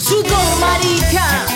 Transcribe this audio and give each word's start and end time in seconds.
Sudor, 0.00 0.58
marica. 0.60 1.46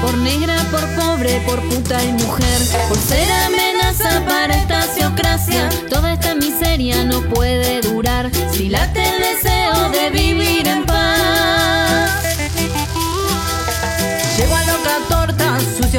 Por 0.00 0.18
negra, 0.18 0.56
por 0.70 0.80
pobre, 0.96 1.40
por 1.46 1.60
puta 1.68 2.02
y 2.02 2.12
mujer, 2.12 2.60
por 2.88 2.96
ser 2.96 3.30
amenaza 3.30 4.24
para 4.26 4.56
esta 4.56 4.82
ciocracia. 4.82 5.68
Toda 5.88 6.14
esta 6.14 6.34
miseria 6.34 7.04
no 7.04 7.22
puede 7.22 7.80
durar 7.82 8.30
si 8.52 8.68
late 8.68 9.02
el 9.04 9.22
deseo 9.22 9.90
de 9.90 10.10
vivir 10.10 10.66
en 10.66 10.84
paz. 10.86 11.77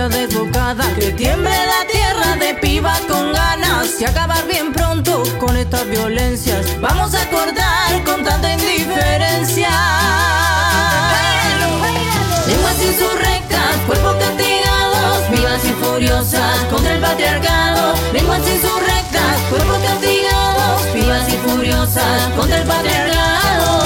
Desbocada 0.08 0.86
Que 0.96 1.12
tiemble 1.12 1.50
la 1.50 1.86
tierra 1.92 2.36
de 2.38 2.54
piba 2.56 2.94
con 3.08 3.34
ganas. 3.34 4.00
Y 4.00 4.06
acabar 4.06 4.46
bien 4.48 4.72
pronto 4.72 5.24
con 5.40 5.58
estas 5.58 5.86
violencias. 5.88 6.80
Vamos 6.80 7.14
a 7.14 7.24
acordar 7.24 8.04
con 8.06 8.24
tanta 8.24 8.54
indiferencia. 8.54 9.70
Lenguas 12.48 12.82
insurrectas, 12.82 13.76
cuerpos 13.86 14.16
castigados 14.16 15.30
Vivas 15.32 15.66
y 15.66 15.74
furiosas 15.84 16.58
contra 16.72 16.94
el 16.94 17.02
patriarcado. 17.02 17.94
Lenguas 18.14 18.42
insurrectas, 18.48 19.38
cuerpos 19.50 19.80
castigados 19.80 20.94
Vivas 20.94 21.28
y 21.28 21.38
furiosas 21.50 22.30
contra 22.38 22.58
el 22.58 22.68
patriarcado. 22.68 23.84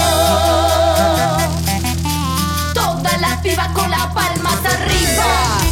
Todas 2.73 3.21
las 3.21 3.37
pibas 3.41 3.67
con 3.69 3.89
las 3.89 4.05
palmas 4.07 4.59
arriba. 4.65 5.62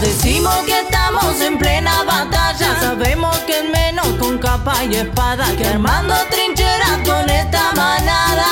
Decimos 0.00 0.54
que 0.66 0.80
estamos 0.80 1.40
en 1.40 1.58
plena 1.58 2.02
batalla 2.04 2.78
Sabemos 2.80 3.36
que 3.40 3.58
es 3.58 3.70
menos 3.70 4.06
con 4.18 4.38
capa 4.38 4.84
y 4.84 4.96
espada 4.96 5.46
Que 5.56 5.66
armando 5.66 6.14
trincheras 6.30 6.98
con 7.04 7.28
esta 7.30 7.72
manada 7.72 8.46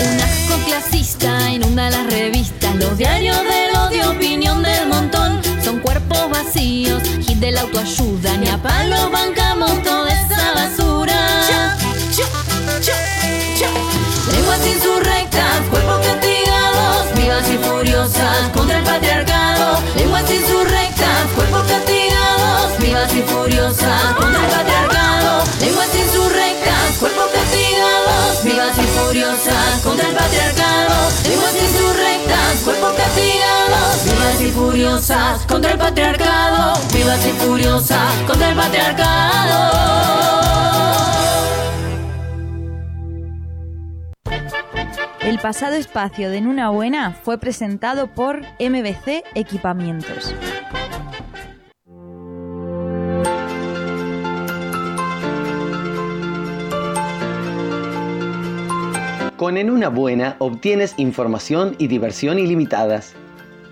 Un 0.00 0.20
asco 0.20 0.56
clasista 0.66 1.50
inunda 1.50 1.90
las 1.90 2.06
revistas. 2.06 2.74
Los 2.76 2.96
diarios 2.96 3.36
del 3.42 3.76
odio, 3.76 4.10
opinión 4.10 4.62
del 4.62 4.88
montón. 4.88 5.40
Son 5.62 5.78
cuerpos 5.80 6.30
vacíos, 6.30 7.02
hit 7.26 7.38
de 7.38 7.52
la 7.52 7.62
autoayuda. 7.62 8.36
Ni 8.38 8.48
a 8.48 8.60
palo 8.60 9.10
bancamos 9.10 9.82
toda 9.82 10.10
esa 10.12 10.52
basura. 10.54 11.76
Lenguas 14.32 14.66
insurrectas, 14.66 15.60
contra 18.52 18.78
el 18.78 18.84
patriarcado. 18.84 19.78
Lenguas 19.96 20.30
insurrectas, 20.30 21.24
cuerpos 21.34 21.62
castigados 21.62 22.78
Vivas 22.78 23.14
y 23.14 23.22
furiosas 23.22 24.14
contra 24.14 24.44
el 24.44 24.50
patriarcado. 24.50 25.44
Lenguas 25.60 25.88
insurrectas, 25.94 26.98
cuerpos 27.00 27.30
castigados 27.32 28.44
Vivas 28.44 28.76
y 28.76 28.86
furiosas 28.98 29.80
contra 29.82 30.08
el 30.08 30.14
patriarcado. 30.14 30.94
Lenguas 31.28 31.54
insurrectas, 31.54 32.60
cuerpos 32.62 32.92
castigados 32.92 34.04
Vivas 34.04 34.40
y 34.42 34.50
furiosas 34.50 35.40
contra 35.46 35.72
el 35.72 35.78
patriarcado. 35.78 36.80
Vivas 36.92 37.26
y 37.26 37.32
furiosas 37.32 38.12
contra 38.26 38.50
el 38.50 38.56
patriarcado 38.56 39.73
El 45.24 45.38
pasado 45.38 45.74
espacio 45.74 46.28
de 46.28 46.42
Nuna 46.42 46.68
Buena 46.68 47.12
fue 47.12 47.38
presentado 47.38 48.08
por 48.08 48.42
MBC 48.60 49.24
Equipamientos. 49.34 50.34
Con 59.38 59.56
En 59.56 59.70
una 59.70 59.88
buena 59.88 60.36
obtienes 60.40 60.92
información 60.98 61.74
y 61.78 61.86
diversión 61.86 62.38
ilimitadas. 62.38 63.14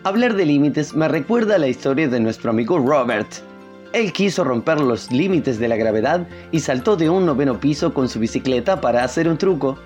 Hablar 0.04 0.34
de 0.36 0.46
límites 0.46 0.94
me 0.94 1.06
recuerda 1.06 1.56
a 1.56 1.58
la 1.58 1.69
historia 1.69 2.08
de 2.08 2.19
nuestro 2.19 2.48
amigo 2.48 2.78
Robert. 2.78 3.28
Él 3.92 4.14
quiso 4.14 4.42
romper 4.42 4.80
los 4.80 5.12
límites 5.12 5.58
de 5.58 5.69
la 5.69 5.76
gravedad 5.76 6.26
y 6.50 6.60
saltó 6.60 6.96
de 6.96 7.10
un 7.10 7.26
noveno 7.26 7.60
piso 7.60 7.92
con 7.92 8.08
su 8.08 8.20
bicicleta 8.20 8.80
para 8.80 9.04
hacer 9.04 9.28
un 9.28 9.36
truco. 9.36 9.78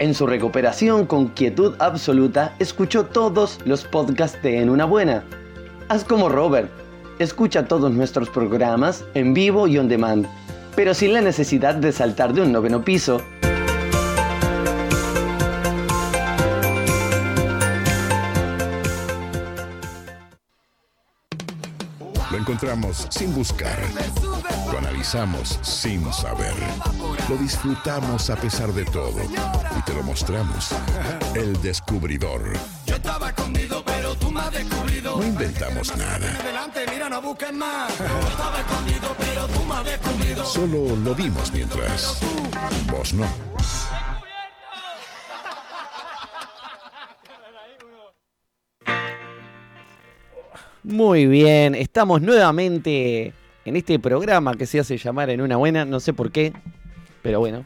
En 0.00 0.12
su 0.12 0.26
recuperación 0.26 1.06
con 1.06 1.28
quietud 1.28 1.74
absoluta, 1.78 2.54
escuchó 2.58 3.04
todos 3.04 3.60
los 3.64 3.84
podcasts 3.84 4.42
de 4.42 4.60
En 4.60 4.68
una 4.68 4.84
buena. 4.84 5.22
Haz 5.88 6.02
como 6.02 6.28
Robert. 6.28 6.68
Escucha 7.20 7.68
todos 7.68 7.92
nuestros 7.92 8.28
programas 8.28 9.04
en 9.14 9.34
vivo 9.34 9.68
y 9.68 9.78
on 9.78 9.88
demand, 9.88 10.26
pero 10.74 10.94
sin 10.94 11.12
la 11.12 11.20
necesidad 11.20 11.76
de 11.76 11.92
saltar 11.92 12.34
de 12.34 12.42
un 12.42 12.50
noveno 12.50 12.84
piso. 12.84 13.20
Encontramos 22.44 23.06
sin 23.08 23.34
buscar. 23.34 23.78
Lo 24.70 24.76
analizamos 24.76 25.58
sin 25.62 26.12
saber. 26.12 26.52
Lo 27.30 27.38
disfrutamos 27.38 28.28
a 28.28 28.36
pesar 28.36 28.70
de 28.74 28.84
todo. 28.84 29.14
Y 29.78 29.82
te 29.82 29.94
lo 29.94 30.02
mostramos. 30.02 30.68
El 31.34 31.58
descubridor. 31.62 32.52
Yo 32.84 32.96
estaba 32.96 33.30
escondido, 33.30 33.82
pero 33.86 34.14
tú 34.16 34.30
me 34.30 34.40
has 34.40 34.52
descubrido. 34.52 35.16
No 35.16 35.24
inventamos 35.24 35.96
nada. 35.96 36.38
Adelante, 36.38 36.80
mira, 36.92 37.08
no 37.08 37.22
busques 37.22 37.52
más. 37.54 37.90
Yo 37.98 38.28
estaba 38.28 38.60
escondido, 38.60 39.16
pero 39.18 39.46
tú 39.46 39.64
me 39.64 39.74
has 39.76 39.84
descubrido. 39.86 40.44
Solo 40.44 40.96
lo 40.96 41.14
vimos 41.14 41.50
mientras. 41.50 42.20
Vos 42.90 43.14
no. 43.14 43.53
Muy 50.84 51.26
bien, 51.26 51.74
estamos 51.74 52.20
nuevamente 52.22 53.32
en 53.64 53.76
este 53.76 53.98
programa 53.98 54.54
que 54.54 54.66
se 54.66 54.78
hace 54.80 54.98
llamar 54.98 55.30
En 55.30 55.40
una 55.40 55.56
buena, 55.56 55.84
no 55.84 55.98
sé 56.00 56.12
por 56.12 56.30
qué, 56.30 56.52
pero 57.22 57.40
bueno. 57.40 57.64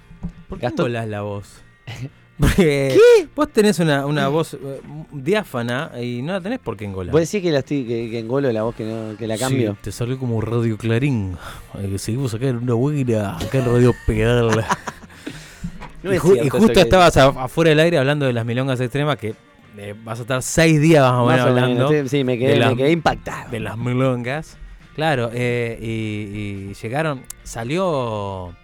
¿Por 0.48 0.58
qué 0.58 0.66
Gastón- 0.68 0.92
la 0.92 1.20
voz? 1.22 1.60
Porque 2.38 2.96
vos 3.34 3.48
tenés 3.52 3.80
una, 3.80 4.06
una 4.06 4.28
voz 4.28 4.54
eh, 4.54 4.80
diáfana 5.10 5.90
y 6.00 6.22
no 6.22 6.34
la 6.34 6.40
tenés 6.40 6.60
por 6.60 6.76
qué 6.76 6.84
engolar. 6.84 7.10
¿Vos 7.10 7.20
decís 7.20 7.42
que, 7.42 7.50
la 7.50 7.58
estoy, 7.58 7.82
que, 7.84 8.08
que 8.10 8.20
engolo 8.20 8.52
la 8.52 8.62
voz, 8.62 8.76
que, 8.76 8.84
no- 8.84 9.16
que 9.18 9.26
la 9.26 9.36
cambio? 9.36 9.72
Sí, 9.72 9.78
te 9.82 9.90
salió 9.90 10.16
como 10.20 10.40
Radio 10.40 10.78
Clarín. 10.78 11.36
Eh, 11.80 11.98
seguimos 11.98 12.32
acá 12.34 12.46
en 12.46 12.58
una 12.58 12.74
buena, 12.74 13.36
acá 13.36 13.58
en 13.58 13.64
Radio 13.64 13.92
Pedal. 14.06 14.64
No 16.00 16.12
y, 16.12 16.16
es 16.16 16.22
ju- 16.22 16.34
cierto 16.34 16.46
y 16.46 16.48
justo 16.50 16.72
que- 16.74 16.80
estabas 16.82 17.16
afuera 17.16 17.70
del 17.70 17.80
aire 17.80 17.98
hablando 17.98 18.24
de 18.24 18.32
las 18.32 18.46
milongas 18.46 18.80
extremas 18.80 19.16
que 19.16 19.34
eh, 19.78 19.94
vas 20.04 20.18
a 20.18 20.22
estar 20.22 20.42
seis 20.42 20.80
días 20.80 21.02
más 21.02 21.12
o 21.20 21.24
Más 21.26 21.36
menos 21.36 21.46
o 21.46 21.48
hablando. 21.48 21.88
sí, 21.88 22.08
sí, 22.08 22.24
me 22.24 22.38
quedé- 22.38 22.58
de 22.58 22.66
me 22.66 22.76
quedé 22.76 22.92
impactado. 22.92 23.50
De 23.50 23.60
las 23.60 23.76
milongas. 23.78 24.58
Claro, 24.94 25.30
eh, 25.32 25.78
y, 25.80 26.70
y 26.70 26.74
llegaron. 26.74 27.22
Salió. 27.44 28.54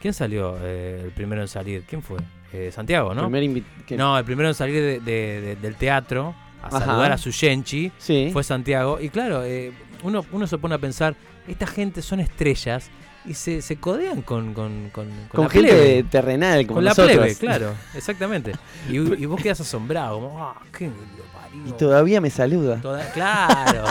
¿Quién 0.00 0.14
salió 0.14 0.56
eh, 0.60 1.00
el 1.04 1.10
primero 1.12 1.42
en 1.42 1.48
salir? 1.48 1.84
¿Quién 1.88 2.02
fue? 2.02 2.18
Eh, 2.52 2.70
Santiago, 2.72 3.14
¿no? 3.14 3.28
Primer 3.30 3.62
No, 3.96 4.18
el 4.18 4.24
primero 4.24 4.48
en 4.48 4.54
salir 4.54 4.74
de- 4.74 5.00
de- 5.00 5.40
de- 5.40 5.56
del 5.56 5.74
teatro 5.76 6.34
a 6.62 6.66
Ajá. 6.68 6.80
saludar 6.84 7.12
a 7.12 7.18
su 7.18 7.30
Yenchi 7.30 7.90
Sí. 7.98 8.30
fue 8.32 8.44
Santiago. 8.44 8.98
Y 9.00 9.08
claro, 9.08 9.42
eh, 9.44 9.72
uno, 10.02 10.24
uno 10.32 10.46
se 10.46 10.58
pone 10.58 10.74
a 10.74 10.78
pensar, 10.78 11.14
esta 11.48 11.66
gente 11.66 12.02
son 12.02 12.20
estrellas 12.20 12.90
y 13.24 13.34
se, 13.34 13.62
se 13.62 13.76
codean 13.76 14.22
con, 14.22 14.52
con, 14.54 14.90
con, 14.90 15.08
Con 15.32 15.44
la 15.44 15.50
gente 15.50 15.68
plebe. 15.70 16.02
terrenal 16.04 16.66
como 16.66 16.76
Con 16.78 16.84
la 16.84 16.90
nosotros. 16.90 17.16
plebe, 17.16 17.34
claro, 17.36 17.74
exactamente. 17.94 18.52
Y, 18.88 18.96
y 18.96 19.26
vos 19.26 19.40
quedás 19.40 19.60
asombrado, 19.60 20.20
como, 20.20 20.42
ah, 20.44 20.60
qué 20.76 20.90
parió". 21.32 21.62
Y 21.68 21.72
todavía 21.72 22.20
me 22.20 22.30
saluda. 22.30 22.80
Toda- 22.80 23.10
claro. 23.12 23.84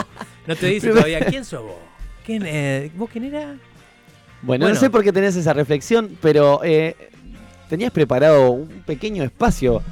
No 0.46 0.56
te 0.56 0.66
dice 0.66 0.90
todavía, 0.92 1.20
¿quién 1.24 1.44
sos 1.44 1.62
vos? 1.62 1.76
¿Quién, 2.26 2.42
eh, 2.46 2.90
¿Vos 2.94 3.08
quién 3.10 3.24
era? 3.24 3.40
Bueno, 3.46 3.58
Bueno. 4.42 4.68
no 4.70 4.74
sé 4.74 4.90
por 4.90 5.02
qué 5.04 5.12
tenés 5.12 5.36
esa 5.36 5.52
reflexión, 5.52 6.16
pero 6.20 6.60
eh, 6.64 6.96
tenías 7.68 7.90
preparado 7.92 8.50
un 8.50 8.68
pequeño 8.84 9.22
espacio 9.24 9.82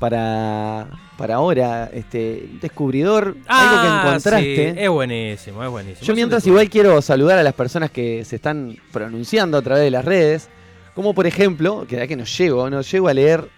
para, 0.00 0.86
para 1.16 1.36
ahora, 1.36 1.88
este, 1.92 2.48
un 2.52 2.58
descubridor, 2.60 3.36
algo 3.46 3.82
que 3.82 3.88
Ah, 3.88 4.02
encontraste. 4.08 4.72
sí, 4.74 4.80
es 4.80 4.88
buenísimo, 4.90 5.62
es 5.62 5.70
buenísimo. 5.70 6.04
Yo 6.06 6.12
Es 6.12 6.16
mientras 6.16 6.46
igual 6.48 6.68
quiero 6.68 7.00
saludar 7.02 7.38
a 7.38 7.42
las 7.44 7.54
personas 7.54 7.90
que 7.92 8.24
se 8.24 8.34
están 8.36 8.76
pronunciando 8.92 9.58
a 9.58 9.62
través 9.62 9.84
de 9.84 9.90
las 9.92 10.04
redes, 10.04 10.48
como 10.94 11.14
por 11.14 11.26
ejemplo, 11.26 11.86
que 11.88 11.96
da 11.96 12.06
que 12.08 12.16
no 12.16 12.24
llego, 12.24 12.68
no 12.70 12.80
llego 12.80 13.06
a 13.08 13.14
leer 13.14 13.48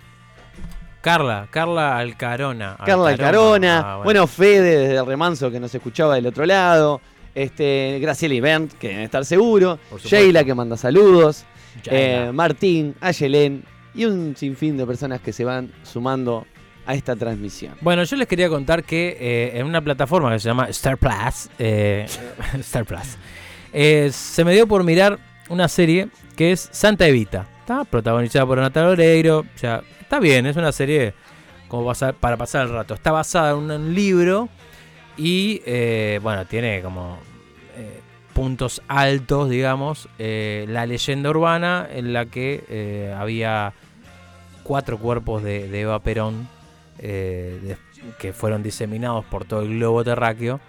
Carla, 1.00 1.49
Carla 1.50 1.97
Alcarona. 1.99 2.77
Carla 2.85 3.09
Alcarona, 3.11 3.79
Ah, 3.85 3.97
bueno. 4.05 4.27
Fede 4.27 4.79
desde 4.79 4.97
el 4.99 5.06
remanso 5.06 5.50
que 5.50 5.59
nos 5.59 5.75
escuchaba 5.75 6.15
del 6.17 6.27
otro 6.27 6.44
lado, 6.47 7.00
Este, 7.35 7.99
Graciela 8.00 8.41
Bent, 8.43 8.73
que 8.75 8.89
deben 8.89 9.05
estar 9.05 9.25
seguro. 9.25 9.79
Sheila, 10.05 10.44
que 10.44 10.55
manda 10.55 10.77
saludos. 10.77 11.44
Eh, 11.87 12.31
Martín, 12.35 12.94
Ayelén 13.00 13.65
y 13.94 14.05
un 14.05 14.35
sinfín 14.37 14.77
de 14.77 14.87
personas 14.87 15.21
que 15.21 15.33
se 15.33 15.44
van 15.44 15.71
sumando 15.83 16.47
a 16.87 16.94
esta 16.94 17.15
transmisión. 17.15 17.75
Bueno, 17.81 18.03
yo 18.05 18.17
les 18.17 18.27
quería 18.27 18.49
contar 18.49 18.85
que 18.85 19.17
eh, 19.21 19.59
en 19.59 19.67
una 19.67 19.81
plataforma 19.81 20.33
que 20.33 20.41
se 20.41 20.49
llama 20.49 20.67
Star 20.67 20.97
Plus, 20.97 21.49
eh, 21.59 22.06
Star 22.61 22.85
Plus, 22.85 23.17
eh, 23.73 24.11
se 24.12 24.44
me 24.44 24.53
dio 24.53 24.67
por 24.67 24.83
mirar 24.85 25.19
una 25.49 25.69
serie 25.69 26.09
que 26.37 26.53
es 26.53 26.69
Santa 26.73 27.06
Evita. 27.06 27.47
Está 27.61 27.85
protagonizada 27.85 28.47
por 28.47 28.59
Natalia 28.59 28.91
Oreiro. 28.91 29.41
O 29.41 29.59
sea, 29.59 29.83
está 30.00 30.19
bien, 30.19 30.47
es 30.47 30.56
una 30.56 30.73
serie 30.73 31.15
como 31.69 31.93
para 32.21 32.37
pasar 32.37 32.67
el 32.67 32.73
rato. 32.73 32.94
Está 32.94 33.12
basada 33.12 33.53
en 33.53 33.71
un 33.71 33.94
libro 33.94 34.49
y, 35.17 35.61
bueno, 36.21 36.44
tiene 36.47 36.83
como 36.83 37.19
puntos 38.34 38.82
altos, 38.88 39.49
digamos. 39.50 40.08
eh, 40.19 40.67
la 40.69 40.87
leyenda 40.87 41.31
urbana 41.31 41.87
en 41.90 42.12
la 42.12 42.26
que 42.26 42.64
eh, 42.69 43.14
había 43.17 43.73
cuatro 44.62 44.99
cuerpos 44.99 45.43
de, 45.43 45.69
de 45.69 45.81
Eva 45.82 45.99
Perón 46.00 46.49
eh, 46.99 47.76
que 48.19 48.32
fueron 48.32 48.62
diseminados 48.62 49.25
por 49.25 49.44
todo 49.44 49.62
el 49.62 49.70
globo 49.76 50.05
terráqueo 50.05 50.61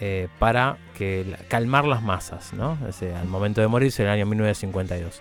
eh, 0.00 0.28
para 0.38 0.76
que 0.96 1.36
calmar 1.48 1.84
las 1.84 2.02
masas, 2.02 2.52
¿no? 2.52 2.78
Al 3.20 3.26
momento 3.26 3.60
de 3.60 3.66
morirse 3.66 4.02
en 4.02 4.08
el 4.08 4.14
año 4.14 4.26
1952. 4.26 5.20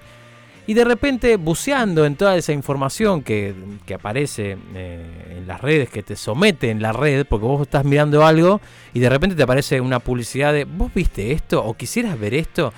Y 0.68 0.74
de 0.74 0.84
repente, 0.84 1.38
buceando 1.38 2.06
en 2.06 2.18
toda 2.18 2.36
esa 2.36 2.52
información 2.52 3.24
que, 3.24 3.56
que 3.86 3.94
aparece 3.94 4.58
eh, 4.76 5.38
en 5.38 5.48
las 5.48 5.62
redes, 5.62 5.90
que 5.90 6.04
te 6.04 6.18
somete 6.18 6.70
en 6.70 6.82
la 6.82 6.92
red, 6.92 7.26
porque 7.26 7.46
vos 7.46 7.62
estás 7.62 7.86
mirando 7.86 8.26
algo 8.26 8.60
y 8.94 9.00
de 9.00 9.10
repente 9.10 9.38
te 9.38 9.44
aparece 9.44 9.80
una 9.80 10.00
publicidad 10.00 10.52
de, 10.52 10.66
¿vos 10.66 10.94
viste 10.94 11.32
esto? 11.32 11.64
¿O 11.64 11.76
quisieras 11.76 12.20
ver 12.20 12.34
esto? 12.34 12.74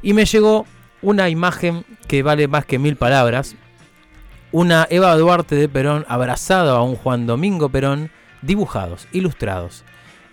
Y 0.00 0.12
me 0.12 0.26
llegó 0.26 0.64
una 1.02 1.28
imagen 1.28 1.84
que 2.06 2.22
vale 2.22 2.46
más 2.46 2.64
que 2.64 2.78
mil 2.78 2.94
palabras, 2.94 3.56
una 4.52 4.86
Eva 4.88 5.16
Duarte 5.16 5.56
de 5.56 5.68
Perón 5.68 6.06
abrazada 6.08 6.76
a 6.76 6.82
un 6.82 6.94
Juan 6.94 7.26
Domingo 7.26 7.68
Perón, 7.68 8.12
dibujados, 8.42 9.08
ilustrados, 9.10 9.82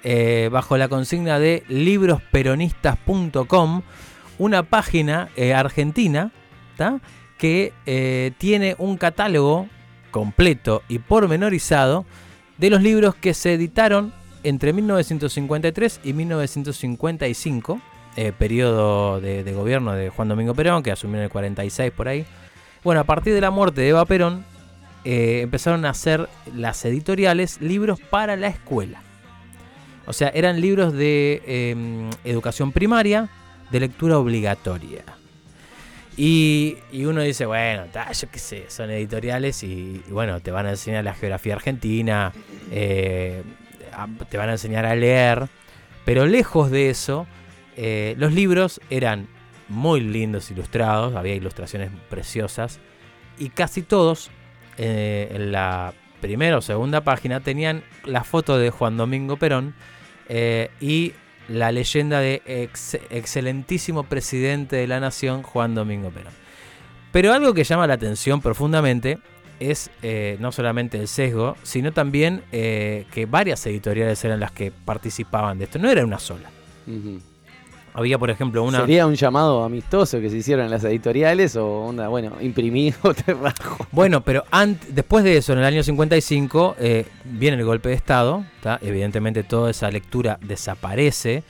eh, 0.03 0.49
bajo 0.51 0.77
la 0.77 0.87
consigna 0.87 1.39
de 1.39 1.63
librosperonistas.com, 1.67 3.81
una 4.37 4.61
página 4.61 5.29
eh, 5.35 5.55
argentina 5.55 6.31
que 7.37 7.73
eh, 7.85 8.31
tiene 8.37 8.75
un 8.77 8.97
catálogo 8.97 9.67
completo 10.11 10.81
y 10.87 10.99
pormenorizado 10.99 12.05
de 12.57 12.69
los 12.69 12.81
libros 12.81 13.15
que 13.15 13.33
se 13.33 13.53
editaron 13.53 14.13
entre 14.43 14.73
1953 14.73 16.01
y 16.03 16.13
1955, 16.13 17.81
eh, 18.15 18.31
periodo 18.37 19.19
de, 19.19 19.43
gobierno 19.53 19.93
de 19.93 20.09
Juan 20.09 20.29
Domingo 20.29 20.53
Perón, 20.53 20.83
que 20.83 20.91
asumió 20.91 21.17
en 21.17 21.23
el 21.23 21.29
46 21.29 21.91
por 21.91 22.07
ahí. 22.07 22.25
Bueno, 22.83 23.01
a 23.01 23.03
partir 23.03 23.33
de 23.33 23.41
la 23.41 23.51
muerte 23.51 23.81
de 23.81 23.89
Eva 23.89 24.05
Perón, 24.05 24.45
eh, 25.03 25.41
empezaron 25.41 25.85
a 25.85 25.89
hacer 25.89 26.29
las 26.55 26.85
editoriales 26.85 27.59
libros 27.59 27.99
para 27.99 28.35
la 28.35 28.47
escuela. 28.47 29.01
O 30.07 30.13
sea, 30.13 30.29
eran 30.29 30.61
libros 30.61 30.93
de 30.93 31.41
eh, 31.45 32.09
educación 32.23 32.71
primaria, 32.71 33.29
de 33.71 33.79
lectura 33.79 34.19
obligatoria. 34.19 35.03
Y, 36.17 36.77
uno 36.93 37.21
dice, 37.21 37.45
bueno, 37.45 37.85
ta, 37.91 38.11
yo 38.11 38.29
qué 38.31 38.39
sé, 38.39 38.65
son 38.69 38.89
editoriales 38.89 39.63
y, 39.63 40.01
bueno, 40.09 40.39
te 40.39 40.51
van 40.51 40.65
a 40.65 40.71
enseñar 40.71 41.03
la 41.03 41.13
geografía 41.13 41.55
argentina, 41.55 42.31
eh, 42.71 43.43
te 44.29 44.37
van 44.37 44.49
a 44.49 44.53
enseñar 44.53 44.85
a 44.85 44.95
leer, 44.95 45.47
pero 46.05 46.25
lejos 46.25 46.71
de 46.71 46.89
eso, 46.89 47.27
eh, 47.75 48.15
los 48.17 48.31
libros 48.33 48.79
eran 48.89 49.27
muy 49.67 49.99
lindos 49.99 50.51
ilustrados, 50.51 51.15
había 51.15 51.35
ilustraciones 51.35 51.91
preciosas 52.09 52.79
y 53.37 53.49
casi 53.49 53.81
todos 53.81 54.31
eh, 54.77 55.29
en 55.33 55.51
la 55.51 55.93
primera 56.21 56.57
o 56.57 56.61
segunda 56.61 57.01
página 57.01 57.41
tenían 57.41 57.83
la 58.05 58.23
foto 58.23 58.57
de 58.57 58.69
Juan 58.69 58.95
Domingo 58.95 59.35
Perón 59.37 59.75
y 60.79 61.13
la 61.47 61.71
leyenda 61.71 62.19
de 62.19 62.41
ex- 62.45 62.97
excelentísimo 63.09 64.03
presidente 64.03 64.75
de 64.77 64.87
la 64.87 64.99
nación 64.99 65.43
Juan 65.43 65.75
Domingo 65.75 66.09
Perón. 66.09 66.33
Pero 67.11 67.33
algo 67.33 67.53
que 67.53 67.63
llama 67.63 67.87
la 67.87 67.93
atención 67.93 68.41
profundamente 68.41 69.19
es 69.59 69.89
eh, 70.03 70.37
no 70.41 70.51
solamente 70.51 70.97
el 70.99 71.07
sesgo, 71.07 71.55
sino 71.63 71.93
también 71.93 72.43
eh, 72.51 73.05
que 73.11 73.25
varias 73.25 73.65
editoriales 73.67 74.23
eran 74.25 74.39
las 74.39 74.51
que 74.51 74.71
participaban 74.71 75.57
de 75.57 75.63
esto. 75.65 75.79
No 75.79 75.89
era 75.89 76.03
una 76.03 76.19
sola. 76.19 76.49
Había, 77.97 78.19
por 78.19 78.29
ejemplo, 78.29 78.61
una... 78.63 78.81
¿Sería 78.81 79.07
un 79.07 79.15
llamado 79.15 79.63
amistoso 79.63 80.19
que 80.19 80.29
se 80.29 80.37
hicieron 80.37 80.65
en 80.65 80.71
las 80.71 80.83
editoriales 80.83 81.55
o 81.55 81.85
onda, 81.85 82.09
bueno, 82.09 82.33
imprimí 82.41 82.93
o 83.01 83.13
te 83.13 83.33
rajo? 83.33 83.87
Bueno, 83.91 84.21
pero 84.21 84.43
después 84.89 85.23
de 85.23 85.37
eso, 85.37 85.53
en 85.53 85.59
el 85.59 85.65
año 85.65 85.81
55, 85.81 86.75
eh, 86.77 87.05
viene 87.23 87.57
el 87.57 87.63
golpe 87.63 87.89
de 87.89 87.95
Estado. 87.95 88.43
¿tá? 88.61 88.79
Evidentemente 88.81 89.43
toda 89.43 89.71
esa 89.71 89.89
lectura 89.89 90.37
desaparece. 90.41 91.43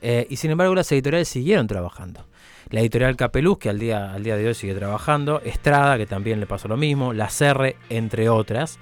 eh, 0.00 0.26
y 0.30 0.36
sin 0.36 0.52
embargo 0.52 0.74
las 0.76 0.90
editoriales 0.92 1.28
siguieron 1.28 1.66
trabajando. 1.66 2.24
La 2.70 2.80
editorial 2.80 3.16
Capeluz, 3.16 3.58
que 3.58 3.70
al 3.70 3.78
día, 3.78 4.12
al 4.12 4.22
día 4.22 4.36
de 4.36 4.46
hoy 4.46 4.54
sigue 4.54 4.74
trabajando. 4.74 5.40
Estrada, 5.40 5.96
que 5.96 6.06
también 6.06 6.38
le 6.38 6.46
pasó 6.46 6.68
lo 6.68 6.76
mismo. 6.76 7.12
La 7.12 7.30
Serre, 7.30 7.76
entre 7.88 8.28
otras. 8.28 8.78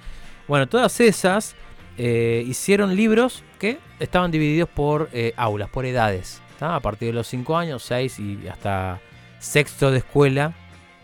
Bueno, 0.47 0.67
todas 0.67 0.99
esas 0.99 1.55
eh, 1.97 2.43
hicieron 2.45 2.95
libros 2.95 3.43
que 3.59 3.79
estaban 3.99 4.29
divididos 4.29 4.69
por 4.69 5.09
eh, 5.13 5.33
aulas, 5.37 5.69
por 5.69 5.85
edades. 5.85 6.41
A 6.59 6.79
partir 6.79 7.09
de 7.09 7.13
los 7.13 7.27
5 7.27 7.57
años, 7.57 7.83
6 7.83 8.19
y 8.19 8.47
hasta 8.47 8.99
sexto 9.39 9.91
de 9.91 9.99
escuela, 9.99 10.53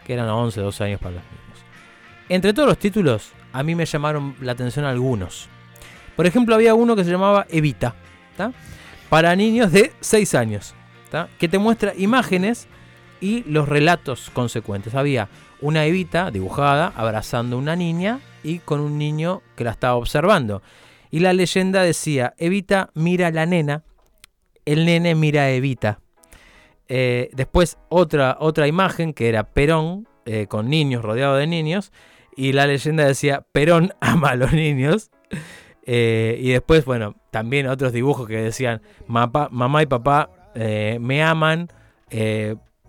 que 0.05 0.13
eran 0.13 0.27
11, 0.27 0.61
12 0.61 0.83
años 0.83 0.99
para 0.99 1.15
los 1.15 1.23
mismos. 1.23 1.59
Entre 2.29 2.53
todos 2.53 2.69
los 2.69 2.77
títulos, 2.77 3.31
a 3.51 3.63
mí 3.63 3.75
me 3.75 3.85
llamaron 3.85 4.35
la 4.41 4.53
atención 4.53 4.85
algunos. 4.85 5.47
Por 6.15 6.25
ejemplo, 6.25 6.55
había 6.55 6.73
uno 6.73 6.95
que 6.95 7.03
se 7.03 7.11
llamaba 7.11 7.45
Evita, 7.49 7.95
para 9.09 9.35
niños 9.35 9.71
de 9.71 9.93
6 9.99 10.35
años, 10.35 10.73
que 11.37 11.47
te 11.47 11.59
muestra 11.59 11.93
imágenes 11.95 12.67
y 13.21 13.43
los 13.43 13.69
relatos 13.69 14.31
consecuentes. 14.31 14.95
Había 14.95 15.29
una 15.61 15.85
Evita 15.85 16.31
dibujada 16.31 16.91
abrazando 16.95 17.55
a 17.55 17.59
una 17.59 17.75
niña 17.75 18.19
y 18.43 18.59
con 18.59 18.79
un 18.79 18.97
niño 18.97 19.41
que 19.55 19.63
la 19.63 19.71
estaba 19.71 19.95
observando. 19.95 20.63
Y 21.11 21.19
la 21.19 21.33
leyenda 21.33 21.83
decía, 21.83 22.33
Evita 22.39 22.89
mira 22.95 23.27
a 23.27 23.31
la 23.31 23.45
nena, 23.45 23.83
el 24.65 24.85
nene 24.85 25.15
mira 25.15 25.43
a 25.43 25.49
Evita. 25.51 25.99
Eh, 26.87 27.29
después 27.33 27.77
otra, 27.89 28.37
otra 28.39 28.67
imagen 28.67 29.13
que 29.13 29.29
era 29.29 29.43
Perón 29.45 30.07
eh, 30.25 30.47
con 30.47 30.69
niños, 30.69 31.03
rodeado 31.03 31.35
de 31.35 31.47
niños. 31.47 31.91
Y 32.35 32.53
la 32.53 32.67
leyenda 32.67 33.05
decía, 33.05 33.45
Perón 33.51 33.93
ama 34.01 34.29
a 34.31 34.35
los 34.35 34.53
niños. 34.53 35.11
Eh, 35.85 36.37
y 36.41 36.49
después, 36.51 36.85
bueno, 36.85 37.15
también 37.31 37.67
otros 37.67 37.91
dibujos 37.93 38.27
que 38.27 38.37
decían, 38.37 38.81
"Mapa- 39.07 39.49
mamá 39.51 39.81
y 39.83 39.85
papá 39.85 40.29
me 40.55 41.23
aman, 41.23 41.67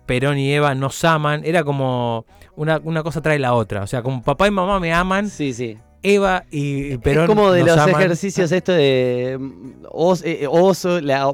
Perón 0.05 0.37
y 0.37 0.53
Eva 0.53 0.75
nos 0.75 1.03
aman. 1.03 1.41
Era 1.45 1.63
como 1.63 2.25
una, 2.55 2.79
una 2.83 3.01
cosa 3.03 3.21
trae 3.21 3.39
la 3.39 3.53
otra. 3.53 3.81
O 3.83 3.87
sea, 3.87 4.01
como 4.03 4.21
papá 4.21 4.47
y 4.47 4.51
mamá 4.51 4.79
me 4.79 4.93
aman, 4.93 5.29
Sí, 5.29 5.53
sí. 5.53 5.77
Eva 6.13 6.45
y 6.51 6.97
Perón 6.99 7.23
es 7.23 7.27
como 7.29 7.51
de 7.51 7.63
los 7.63 7.77
aman. 7.77 7.99
ejercicios 8.01 8.51
esto 8.51 8.71
de 8.71 9.37
mm, 9.39 9.71
os- 9.91 10.23
eh, 10.23 10.45
oso, 10.49 11.01
la, 11.01 11.33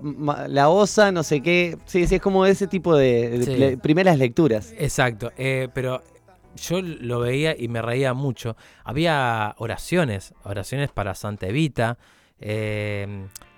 osa, 0.70 1.12
no 1.12 1.24
sé 1.24 1.42
qué. 1.42 1.78
Sí, 1.86 2.08
sí, 2.08 2.16
es 2.16 2.22
como 2.22 2.46
ese 2.46 2.68
tipo 2.68 2.96
de, 2.96 3.42
Sí. 3.74 3.78
primeras 3.78 4.18
lecturas. 4.18 4.74
Exacto, 4.78 5.32
eh, 5.38 5.68
pero 5.74 6.02
yo 6.56 6.82
lo 6.82 7.20
veía 7.20 7.56
y 7.58 7.68
me 7.68 7.82
reía 7.82 8.14
mucho. 8.14 8.56
Había 8.84 9.56
oraciones, 9.58 10.34
oraciones 10.44 10.90
para 10.92 11.16
Santa 11.16 11.48
Evita. 11.48 11.98
eh, 12.40 13.08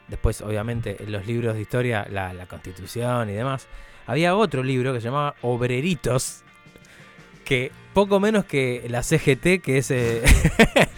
después, 0.10 0.42
obviamente, 0.42 0.98
en 1.00 1.12
los 1.12 1.26
libros 1.26 1.56
de 1.56 1.62
historia, 1.62 2.06
la, 2.12 2.34
la 2.34 2.46
Constitución 2.46 3.30
y 3.30 3.34
demás. 3.34 3.68
Había 4.06 4.36
otro 4.36 4.62
libro 4.62 4.94
que 4.94 5.00
se 5.00 5.06
llamaba 5.06 5.34
Obreritos, 5.42 6.44
que 7.46 7.72
poco 7.94 8.20
menos 8.20 8.44
que 8.46 8.86
la 8.90 9.02
CGT, 9.04 9.62
que 9.62 9.78
es, 9.78 9.90
eh, 9.92 10.22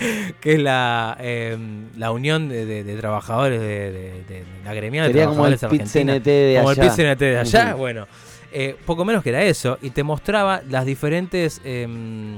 que 0.45 0.53
es 0.53 0.59
la, 0.59 1.17
eh, 1.19 1.57
la 1.97 2.11
Unión 2.11 2.47
de, 2.49 2.67
de- 2.67 2.83
de 2.83 2.95
Trabajadores 2.97 3.59
de, 3.59 3.91
de- 4.27 4.43
la 4.63 4.75
gremial 4.75 5.07
de 5.07 5.13
Sería 5.13 5.25
como 5.27 5.47
el 5.47 5.57
Trabajadores. 5.57 5.91
PIT-CNT 5.91 6.23
de 6.23 6.55
Como 6.57 6.69
allá. 6.69 6.83
el 6.83 6.89
PCNT 6.91 7.19
de 7.19 7.37
allá, 7.39 7.73
bueno. 7.73 8.07
eh, 8.51 8.75
poco 8.85 9.03
menos 9.05 9.23
que 9.23 9.29
era 9.29 9.41
eso. 9.43 9.79
Y 9.81 9.89
te 9.89 10.03
mostraba 10.03 10.61
las 10.69 10.85
diferentes. 10.85 11.61
em, 11.65 12.37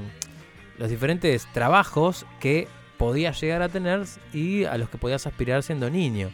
los 0.78 0.90
diferentes 0.90 1.48
trabajos 1.54 2.26
que 2.40 2.68
podías 2.98 3.42
llegar 3.42 3.62
a 3.62 3.68
tener 3.68 4.04
y 4.34 4.64
a 4.64 4.78
los 4.78 4.90
que 4.90 4.98
podías 4.98 5.28
aspirar 5.28 5.62
siendo 5.64 5.90
niño. 5.90 6.30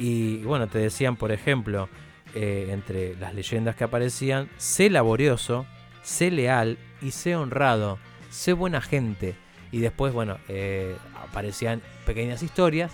Y 0.00 0.38
bueno, 0.38 0.66
te 0.66 0.78
decían, 0.80 1.14
por 1.16 1.30
ejemplo, 1.30 1.88
eh, 2.34 2.70
entre 2.72 3.14
las 3.16 3.34
leyendas 3.34 3.76
que 3.76 3.84
aparecían, 3.84 4.48
sé 4.56 4.90
laborioso, 4.90 5.64
sé 6.02 6.32
leal 6.32 6.76
y 7.00 7.12
sé 7.12 7.36
honrado, 7.36 7.98
sé 8.30 8.52
buena 8.52 8.80
gente. 8.80 9.36
Y 9.74 9.80
después, 9.80 10.12
bueno, 10.12 10.38
eh, 10.48 10.96
aparecían 11.20 11.82
pequeñas 12.06 12.42
historias 12.42 12.92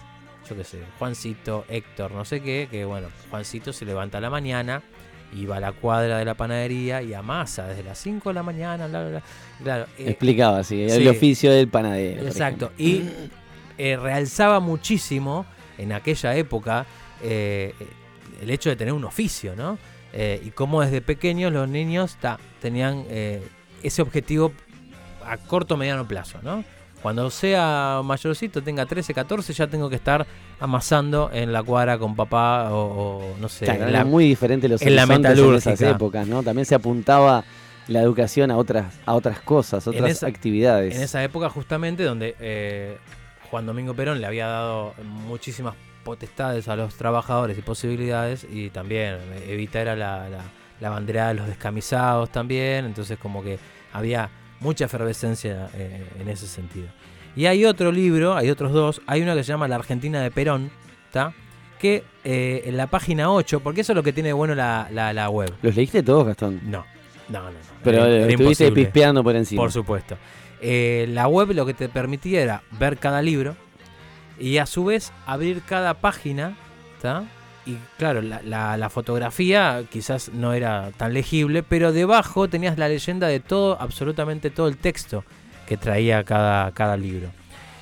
yo 0.49 0.57
qué 0.57 0.65
sé, 0.65 0.79
Juancito, 0.99 1.65
Héctor, 1.69 2.13
no 2.13 2.25
sé 2.25 2.41
qué, 2.41 2.67
que 2.71 2.85
bueno, 2.85 3.09
Juancito 3.31 3.73
se 3.73 3.85
levanta 3.85 4.19
a 4.19 4.21
la 4.21 4.31
mañana 4.31 4.83
y 5.33 5.47
va 5.47 5.59
a 5.59 5.61
la 5.61 5.73
cuadra 5.73 6.19
de 6.19 6.25
la 6.25 6.35
panadería 6.35 7.03
y 7.03 7.15
amasa 7.15 7.69
desde 7.69 7.85
las 7.85 7.99
5 7.99 8.31
de 8.31 8.35
la 8.35 8.43
mañana, 8.43 8.89
bla, 8.89 9.01
bla, 9.01 9.11
bla. 9.11 9.23
Claro, 9.63 9.87
eh, 9.97 10.11
Explicaba 10.11 10.59
así, 10.59 10.83
el 10.83 11.03
sí. 11.03 11.09
oficio 11.09 11.53
del 11.53 11.69
panadero. 11.69 12.27
Exacto. 12.27 12.73
Y 12.77 13.05
eh, 13.79 13.97
realzaba 13.97 14.59
muchísimo 14.59 15.47
en 15.79 15.93
aquella 15.93 16.35
época 16.35 16.85
eh, 17.23 17.73
el 18.43 18.51
hecho 18.51 18.71
de 18.71 18.77
tener 18.77 18.93
un 18.93 19.05
oficio, 19.05 19.55
¿no? 19.55 19.79
Y 20.13 20.51
cómo 20.51 20.81
desde 20.81 21.01
pequeños 21.01 21.53
los 21.53 21.69
niños 21.69 22.17
ta, 22.21 22.41
tenían 22.61 23.05
ese 23.85 24.03
objetivo 24.03 24.53
a 25.33 25.37
corto 25.39 25.75
o 25.75 25.77
mediano 25.77 26.07
plazo, 26.07 26.39
¿no? 26.43 26.65
Cuando 27.03 27.31
sea 27.31 28.03
mayorcito, 28.05 28.63
tenga 28.63 28.85
13, 28.85 29.15
14, 29.15 29.53
ya 29.55 29.67
tengo 29.67 29.89
que 29.89 29.97
estar 29.97 30.27
amasando 30.59 31.31
en 31.33 31.51
la 31.53 31.63
cuadra 31.63 31.97
con 31.99 32.15
papá 32.15 32.71
o, 32.73 33.23
o 33.33 33.37
no 33.41 33.49
sé. 33.49 33.65
Claro, 33.65 33.87
en 33.87 33.93
la- 33.93 34.05
muy 34.05 34.25
diferentes 34.27 34.71
los 34.71 34.83
en 34.83 34.95
la 34.97 35.05
en 35.05 35.55
esas 35.55 35.81
épocas, 35.81 36.27
¿no? 36.27 36.43
También 36.43 36.67
se 36.67 36.75
apuntaba 36.75 37.45
la 37.89 38.01
educación 38.03 38.51
a 38.51 38.59
otras, 38.59 38.99
a 39.07 39.15
otras 39.15 39.41
cosas, 39.41 39.87
En 39.87 39.95
otras 39.95 40.11
esa- 40.11 40.27
actividades. 40.27 40.95
En 40.95 41.03
esa 41.03 41.25
época 41.25 41.49
justamente 41.49 42.03
donde 42.05 42.37
eh, 42.39 42.99
Juan 43.51 43.65
Domingo 43.67 43.95
Perón 43.95 44.21
le 44.21 44.27
había 44.27 44.47
dado 44.47 44.93
muchísimas 45.27 45.75
potestades 46.05 46.69
a 46.69 46.77
los 46.77 46.95
trabajadores 46.97 47.57
y 47.59 47.63
posibilidades 47.63 48.47
y 48.51 48.69
también 48.71 49.17
Evita 49.49 49.81
era 49.81 49.97
la, 49.97 50.29
la, 50.29 50.43
la 50.81 50.91
bandera 50.91 51.29
de 51.29 51.35
los 51.35 51.47
descamisados 51.47 52.31
también, 52.31 52.85
entonces 52.85 53.19
como 53.19 53.43
que 53.43 53.59
había 53.93 54.29
mucha 54.61 54.85
efervescencia 54.85 55.69
eh, 55.75 56.07
en 56.21 56.29
ese 56.29 56.47
sentido. 56.47 56.89
Y 57.37 57.47
hay 57.47 57.65
otro 57.65 57.93
libro, 57.93 58.35
hay 58.37 58.51
otros 58.51 58.73
dos, 58.73 59.03
hay 59.07 59.23
uno 59.23 59.35
que 59.35 59.43
se 59.45 59.49
llama 59.53 59.69
La 59.69 59.77
Argentina 59.77 60.21
de 60.21 60.31
Perón, 60.31 60.71
¿está? 61.07 61.33
que 61.79 62.05
eh, 62.25 62.63
en 62.67 62.77
la 62.77 62.89
página 62.89 63.31
8, 63.33 63.61
porque 63.61 63.81
eso 63.81 63.93
es 63.93 63.97
lo 63.97 64.03
que 64.03 64.13
tiene 64.13 64.29
de 64.29 64.33
bueno 64.35 64.55
la, 64.55 64.89
la, 64.93 65.13
la 65.15 65.31
web. 65.31 65.51
¿Los 65.63 65.75
leíste 65.77 66.03
todos, 66.03 66.27
Gastón? 66.27 66.61
No, 66.65 66.85
no, 67.29 67.43
no. 67.45 67.51
no, 67.51 67.57
Pero 67.83 67.99
era- 68.05 68.07
eh, 68.09 68.17
era 68.23 68.27
estuviste 68.33 68.65
imposible. 68.65 68.85
pispeando 68.85 69.25
por 69.25 69.35
encima. 69.37 69.63
Por 69.63 69.73
supuesto. 69.73 70.17
Eh, 70.61 71.07
la 71.09 71.27
web 71.27 71.53
lo 71.55 71.65
que 71.65 71.73
te 71.73 71.89
permitía 71.89 72.43
era 72.43 72.63
ver 72.79 72.99
cada 72.99 73.23
libro 73.23 73.57
y 74.39 74.59
a 74.59 74.67
su 74.67 74.85
vez 74.85 75.11
abrir 75.25 75.63
cada 75.63 75.95
página, 75.95 76.55
¿tá? 77.01 77.25
Y 77.67 77.77
claro, 77.99 78.23
la, 78.23 78.89
fotografía 78.91 79.83
quizás 79.91 80.31
no 80.33 80.55
era 80.55 80.91
tan 80.97 81.13
legible, 81.13 81.63
pero 81.63 81.93
debajo 81.93 82.49
tenías 82.49 82.79
la 82.79 82.89
leyenda 82.89 83.27
de 83.27 83.41
todo, 83.41 83.77
absolutamente 83.81 84.51
todo 84.51 84.69
el 84.69 84.79
texto 84.79 85.25
que 85.67 85.77
traía 85.77 86.25
cada, 86.25 86.73
cada 86.73 86.97
libro. 86.97 87.31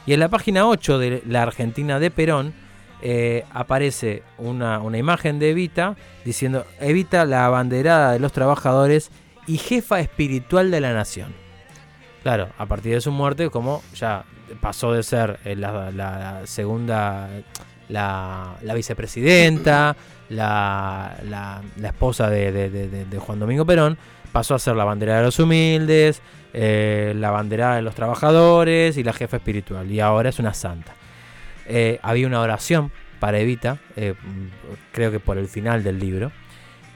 Y 0.04 0.14
en 0.14 0.20
la 0.20 0.28
página 0.28 0.66
8 0.66 0.98
de 0.98 1.22
La 1.26 1.42
Argentina 1.42 2.00
de 2.00 2.10
Perón 2.10 2.54
eh, 3.02 3.44
aparece 3.52 4.24
una, 4.36 4.80
una 4.80 4.98
imagen 4.98 5.38
de 5.38 5.50
Evita 5.50 5.96
diciendo, 6.24 6.66
Evita 6.80 7.24
la 7.24 7.46
abanderada 7.46 8.12
de 8.12 8.18
los 8.18 8.32
trabajadores 8.32 9.10
y 9.46 9.58
jefa 9.58 10.00
espiritual 10.00 10.70
de 10.70 10.80
la 10.80 10.92
nación. 10.92 11.32
Claro, 12.22 12.48
a 12.58 12.66
partir 12.66 12.94
de 12.94 13.00
su 13.00 13.12
muerte, 13.12 13.48
como 13.48 13.82
ya 13.94 14.24
pasó 14.60 14.92
de 14.92 15.02
ser 15.02 15.38
eh, 15.44 15.54
la 15.54 16.42
segunda, 16.44 17.28
la, 17.88 18.56
la 18.62 18.74
vicepresidenta, 18.74 19.96
la, 20.28 21.16
la- 21.24 21.62
esposa 21.88 22.28
de, 22.30 23.18
Juan 23.18 23.38
Domingo 23.38 23.64
Perón, 23.64 23.98
pasó 24.32 24.54
a 24.54 24.58
ser 24.58 24.76
la 24.76 24.84
bandera 24.84 25.16
de 25.18 25.22
los 25.22 25.38
humildes, 25.38 26.22
eh, 26.52 27.14
la 27.16 27.30
bandera 27.30 27.76
de 27.76 27.82
los 27.82 27.94
trabajadores 27.94 28.96
y 28.96 29.04
la 29.04 29.12
jefa 29.12 29.38
espiritual. 29.38 29.90
Y 29.90 30.00
ahora 30.00 30.28
es 30.28 30.38
una 30.38 30.54
santa. 30.54 30.92
Eh, 31.66 31.98
había 32.02 32.26
una 32.26 32.40
oración 32.40 32.90
para 33.20 33.38
Evita, 33.38 33.78
eh, 33.96 34.14
creo 34.92 35.10
que 35.10 35.20
por 35.20 35.38
el 35.38 35.48
final 35.48 35.82
del 35.82 35.98
libro. 35.98 36.30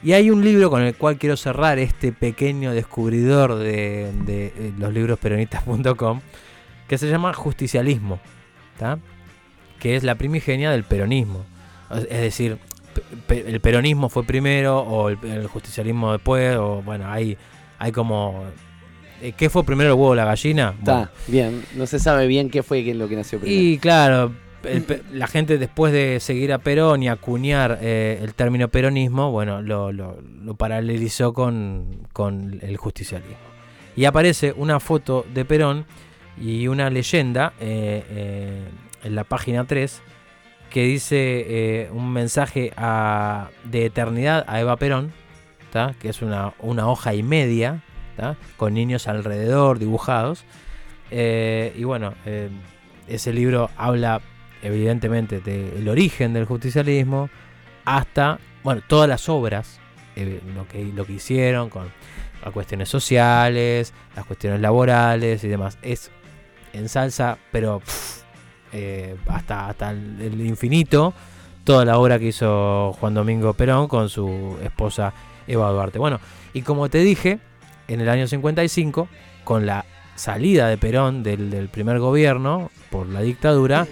Y 0.03 0.13
hay 0.13 0.29
un 0.29 0.43
libro 0.43 0.69
con 0.69 0.81
el 0.81 0.95
cual 0.95 1.17
quiero 1.17 1.37
cerrar 1.37 1.79
este 1.79 2.11
pequeño 2.11 2.71
descubridor 2.73 3.55
de, 3.55 4.11
de, 4.25 4.73
los 4.77 4.91
libros 4.93 5.17
peronistas.com 5.17 6.19
que 6.87 6.97
se 6.97 7.09
llama 7.09 7.33
Justicialismo, 7.33 8.19
¿tá? 8.77 8.99
Que 9.83 9.95
es 9.97 10.03
la 10.03 10.15
primigenia 10.15 10.71
del 10.71 10.83
peronismo. 10.85 11.43
Es 12.09 12.21
decir, 12.21 12.57
el 13.29 13.59
peronismo 13.59 14.09
fue 14.09 14.23
primero 14.23 14.79
o 14.79 15.09
el, 15.09 15.17
el 15.23 15.45
justicialismo 15.47 16.11
después, 16.13 16.55
o 16.57 16.81
bueno, 16.81 17.11
hay, 17.11 17.37
hay 17.77 17.91
como... 17.91 18.45
eh, 19.21 19.33
¿Qué 19.37 19.49
fue 19.49 19.63
primero 19.63 19.89
el 19.89 19.95
huevo 19.95 20.09
o 20.11 20.15
la 20.15 20.25
gallina? 20.25 20.73
Bueno, 20.81 21.03
Está, 21.03 21.11
bien. 21.27 21.63
No 21.75 21.85
se 21.85 21.99
sabe 21.99 22.27
bien 22.27 22.49
qué 22.49 22.63
fue 22.63 22.81
lo 22.93 23.07
que 23.07 23.15
nació 23.15 23.39
primero. 23.39 23.61
y 23.61 23.77
claro, 23.77 24.31
el 24.63 25.03
la 25.11 25.27
gente 25.27 25.57
después 25.57 25.91
de 25.91 26.19
seguir 26.21 26.53
a 26.53 26.59
Perón 26.59 27.03
y 27.03 27.09
acuñar 27.09 27.79
eh, 27.81 28.19
el 28.21 28.33
término 28.33 28.69
peronismo, 28.69 29.31
bueno, 29.31 29.61
lo, 29.61 29.91
lo- 29.91 30.17
lo 30.41 30.55
paralelizó 30.55 31.33
con, 31.33 32.07
con 32.13 32.59
el 32.61 32.77
justicialismo. 32.77 33.35
Y 33.97 34.05
aparece 34.05 34.53
una 34.55 34.79
foto 34.79 35.25
de 35.33 35.43
Perón 35.45 35.85
y 36.41 36.67
una 36.67 36.89
leyenda 36.89 37.53
eh, 37.59 38.03
eh, 38.09 38.61
en 39.03 39.15
la 39.15 39.23
página 39.23 39.65
3 39.65 40.01
que 40.73 40.83
dice 40.83 41.45
eh, 41.47 41.89
un 41.91 42.11
mensaje 42.11 42.73
de 43.63 43.85
eternidad 43.85 44.43
a 44.47 44.59
Eva 44.59 44.75
Perón, 44.77 45.13
que 45.99 46.09
es 46.09 46.21
una, 46.21 46.53
una 46.59 46.87
hoja 46.87 47.13
y 47.13 47.21
media, 47.21 47.83
con 48.57 48.73
niños 48.73 49.07
alrededor 49.07 49.79
dibujados. 49.79 50.45
Eh, 51.11 51.73
y 51.75 51.83
bueno, 51.83 52.13
eh, 52.25 52.49
ese 53.07 53.33
libro 53.33 53.69
habla 53.77 54.21
evidentemente 54.63 55.41
del 55.41 55.87
origen 55.87 56.33
del 56.33 56.45
justicialismo 56.45 57.29
hasta, 57.85 58.39
bueno, 58.63 58.81
todas 58.87 59.09
las 59.09 59.29
obras, 59.29 59.79
lo, 60.15 60.67
que, 60.67 60.85
lo 60.85 61.05
que 61.05 61.13
hicieron 61.13 61.69
con 61.69 61.91
las 62.43 62.51
cuestiones 62.51 62.89
sociales, 62.89 63.93
las 64.15 64.25
cuestiones 64.25 64.59
laborales 64.59 65.43
y 65.43 65.47
demás. 65.47 65.77
Es 65.81 66.09
en 66.71 66.89
salsa, 66.89 67.37
pero 67.51 67.81
eh, 68.73 69.15
hasta, 69.27 69.69
hasta 69.69 69.91
el, 69.91 70.19
el 70.21 70.41
infinito, 70.45 71.13
toda 71.63 71.85
la 71.85 71.97
obra 71.97 72.19
que 72.19 72.27
hizo 72.27 72.93
Juan 72.99 73.13
Domingo 73.13 73.53
Perón 73.53 73.87
con 73.87 74.09
su 74.09 74.57
esposa 74.63 75.13
Eva 75.47 75.69
Duarte. 75.71 75.99
Bueno, 75.99 76.19
y 76.53 76.61
como 76.61 76.89
te 76.89 76.99
dije, 76.99 77.39
en 77.87 78.01
el 78.01 78.09
año 78.09 78.27
55, 78.27 79.07
con 79.43 79.65
la 79.65 79.85
salida 80.15 80.67
de 80.67 80.77
Perón 80.77 81.23
del, 81.23 81.49
del 81.49 81.69
primer 81.69 81.99
gobierno 81.99 82.69
por 82.89 83.07
la 83.07 83.21
dictadura, 83.21 83.87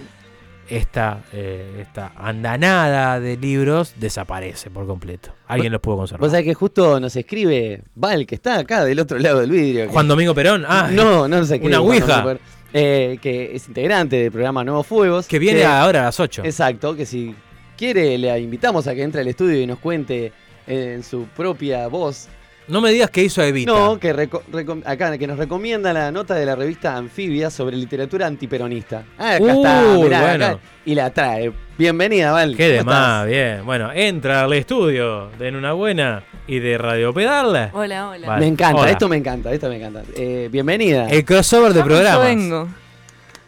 esta, 0.68 1.22
eh, 1.32 1.80
esta 1.80 2.12
andanada 2.16 3.20
de 3.20 3.36
libros 3.36 3.94
desaparece 3.96 4.70
por 4.70 4.86
completo. 4.86 5.34
Alguien 5.46 5.72
los 5.72 5.80
pudo 5.80 5.98
conservar. 5.98 6.20
Vos 6.20 6.30
sabés 6.30 6.46
que 6.46 6.54
justo 6.54 6.98
nos 6.98 7.14
escribe 7.16 7.82
Val, 7.94 8.26
que 8.26 8.34
está 8.34 8.58
acá 8.58 8.84
del 8.84 9.00
otro 9.00 9.18
lado 9.18 9.40
del 9.40 9.50
vidrio. 9.50 9.90
Juan 9.90 10.08
Domingo 10.08 10.34
Perón, 10.34 10.64
ah, 10.66 10.88
no, 10.90 11.28
no 11.28 11.38
nos 11.38 11.50
escribe. 11.50 11.76
una 11.76 11.80
ouija. 11.80 12.38
Eh, 12.74 13.18
que 13.20 13.54
es 13.54 13.68
integrante 13.68 14.16
del 14.16 14.32
programa 14.32 14.64
Nuevos 14.64 14.86
Fuegos. 14.86 15.26
que 15.28 15.38
viene 15.38 15.60
que- 15.60 15.66
ahora 15.66 16.00
a 16.00 16.04
las 16.04 16.18
8. 16.20 16.42
Exacto, 16.44 16.96
que 16.96 17.04
si 17.06 17.34
quiere 17.76 18.16
le 18.16 18.38
invitamos 18.40 18.86
a 18.86 18.94
que 18.94 19.02
entre 19.02 19.20
al 19.20 19.28
estudio 19.28 19.60
y 19.60 19.66
nos 19.66 19.78
cuente 19.78 20.32
eh, 20.66 20.92
en 20.96 21.02
su 21.02 21.24
propia 21.36 21.86
voz. 21.88 22.28
No 22.68 22.80
me 22.80 22.90
digas 22.92 23.10
que 23.10 23.24
hizo 23.24 23.42
Evita. 23.42 23.72
No, 23.72 23.98
que 23.98 24.14
reco- 24.14 24.42
acá 24.86 25.18
que 25.18 25.26
nos 25.26 25.36
recomienda 25.36 25.92
la 25.92 26.12
nota 26.12 26.34
de 26.36 26.46
la 26.46 26.54
revista 26.54 26.96
Anfibia 26.96 27.50
sobre 27.50 27.76
literatura 27.76 28.26
antiperonista. 28.28 29.02
Ah, 29.18 29.34
acá 29.34 29.52
está, 29.52 29.82
mirá, 29.98 30.20
bueno. 30.22 30.44
acá, 30.46 30.58
y 30.86 30.94
la 30.94 31.10
trae. 31.10 31.52
Bienvenida, 31.82 32.30
Val. 32.30 32.54
Qué 32.56 32.68
de 32.68 32.78
¿cómo 32.78 32.92
más, 32.92 33.26
estás? 33.26 33.26
bien. 33.26 33.66
Bueno, 33.66 33.90
entra 33.92 34.44
al 34.44 34.52
estudio 34.52 35.30
de 35.36 35.48
En 35.48 35.56
una 35.56 35.72
buena 35.72 36.22
y 36.46 36.60
de 36.60 36.78
Radio 36.78 37.12
Pedal. 37.12 37.70
Hola, 37.72 38.08
hola. 38.08 38.24
Vale. 38.28 38.40
Me 38.40 38.46
encanta, 38.46 38.80
Hola. 38.82 38.90
esto 38.92 39.08
me 39.08 39.16
encanta, 39.16 39.52
esto 39.52 39.68
me 39.68 39.78
encanta. 39.78 40.04
Eh, 40.14 40.48
bienvenida. 40.52 41.08
El 41.10 41.24
crossover 41.24 41.72
de 41.72 41.80
yo 41.80 41.84
programas. 41.84 42.22
vengo. 42.24 42.68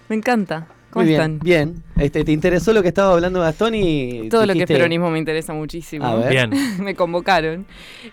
Me 0.08 0.16
encanta. 0.16 0.66
¿Cómo 0.90 1.04
Muy 1.04 1.10
bien, 1.12 1.20
están? 1.20 1.38
bien. 1.38 1.82
Este, 1.96 2.24
¿Te 2.24 2.32
interesó 2.32 2.72
lo 2.72 2.82
que 2.82 2.88
estaba 2.88 3.12
hablando 3.12 3.38
Gastón 3.38 3.76
y 3.76 4.28
Todo 4.28 4.46
lo 4.46 4.52
que 4.54 4.62
es 4.62 4.66
peronismo 4.66 5.10
me 5.12 5.20
interesa 5.20 5.52
muchísimo. 5.52 6.04
A 6.04 6.16
ver. 6.16 6.30
Bien. 6.30 6.50
me 6.82 6.96
convocaron. 6.96 7.64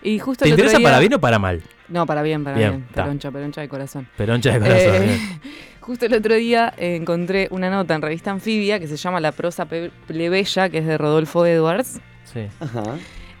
Y 0.04 0.20
justo 0.20 0.44
¿Te 0.44 0.50
el 0.50 0.52
otro 0.54 0.66
interesa 0.66 0.78
día- 0.78 0.86
para 0.86 1.00
bien 1.00 1.14
o 1.14 1.18
para 1.20 1.40
mal? 1.40 1.60
No, 1.88 2.06
para 2.06 2.22
bien, 2.22 2.44
para 2.44 2.56
Bien. 2.56 2.86
Peroncha, 2.94 3.32
peroncha 3.32 3.60
de 3.60 3.68
corazón. 3.68 4.06
Peroncha 4.16 4.52
de 4.52 4.60
corazón. 4.60 4.94
Eh, 4.94 5.00
bien. 5.00 5.40
justo 5.82 6.06
el 6.06 6.14
otro 6.14 6.34
día 6.34 6.72
eh, 6.78 6.96
encontré 6.96 7.48
una 7.50 7.68
nota 7.68 7.94
en 7.94 8.02
revista 8.02 8.30
Anfibia 8.30 8.80
que 8.80 8.88
se 8.88 8.96
llama 8.96 9.20
La 9.20 9.32
prosa 9.32 9.66
plebeya, 9.66 10.68
que 10.68 10.78
es 10.78 10.86
de 10.86 10.96
Rodolfo 10.96 11.44
Edwards. 11.44 12.00
Sí. 12.24 12.46
Ajá. 12.60 12.82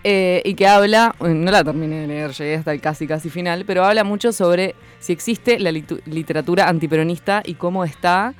eh, 0.04 0.42
y 0.44 0.54
que 0.54 0.66
habla, 0.66 1.14
bueno, 1.18 1.36
no 1.36 1.50
la 1.50 1.64
terminé 1.64 2.00
de 2.00 2.06
leer, 2.08 2.32
llegué 2.32 2.56
hasta 2.56 2.72
el 2.72 2.80
casi 2.80 3.06
casi 3.06 3.30
final, 3.30 3.64
pero 3.66 3.84
habla 3.84 4.04
mucho 4.04 4.32
sobre 4.32 4.74
si 4.98 5.12
existe 5.12 5.58
la 5.58 5.70
literatura 5.70 6.68
antiperonista 6.68 7.42
y 7.44 7.54
cómo 7.54 7.84
está 7.84 8.34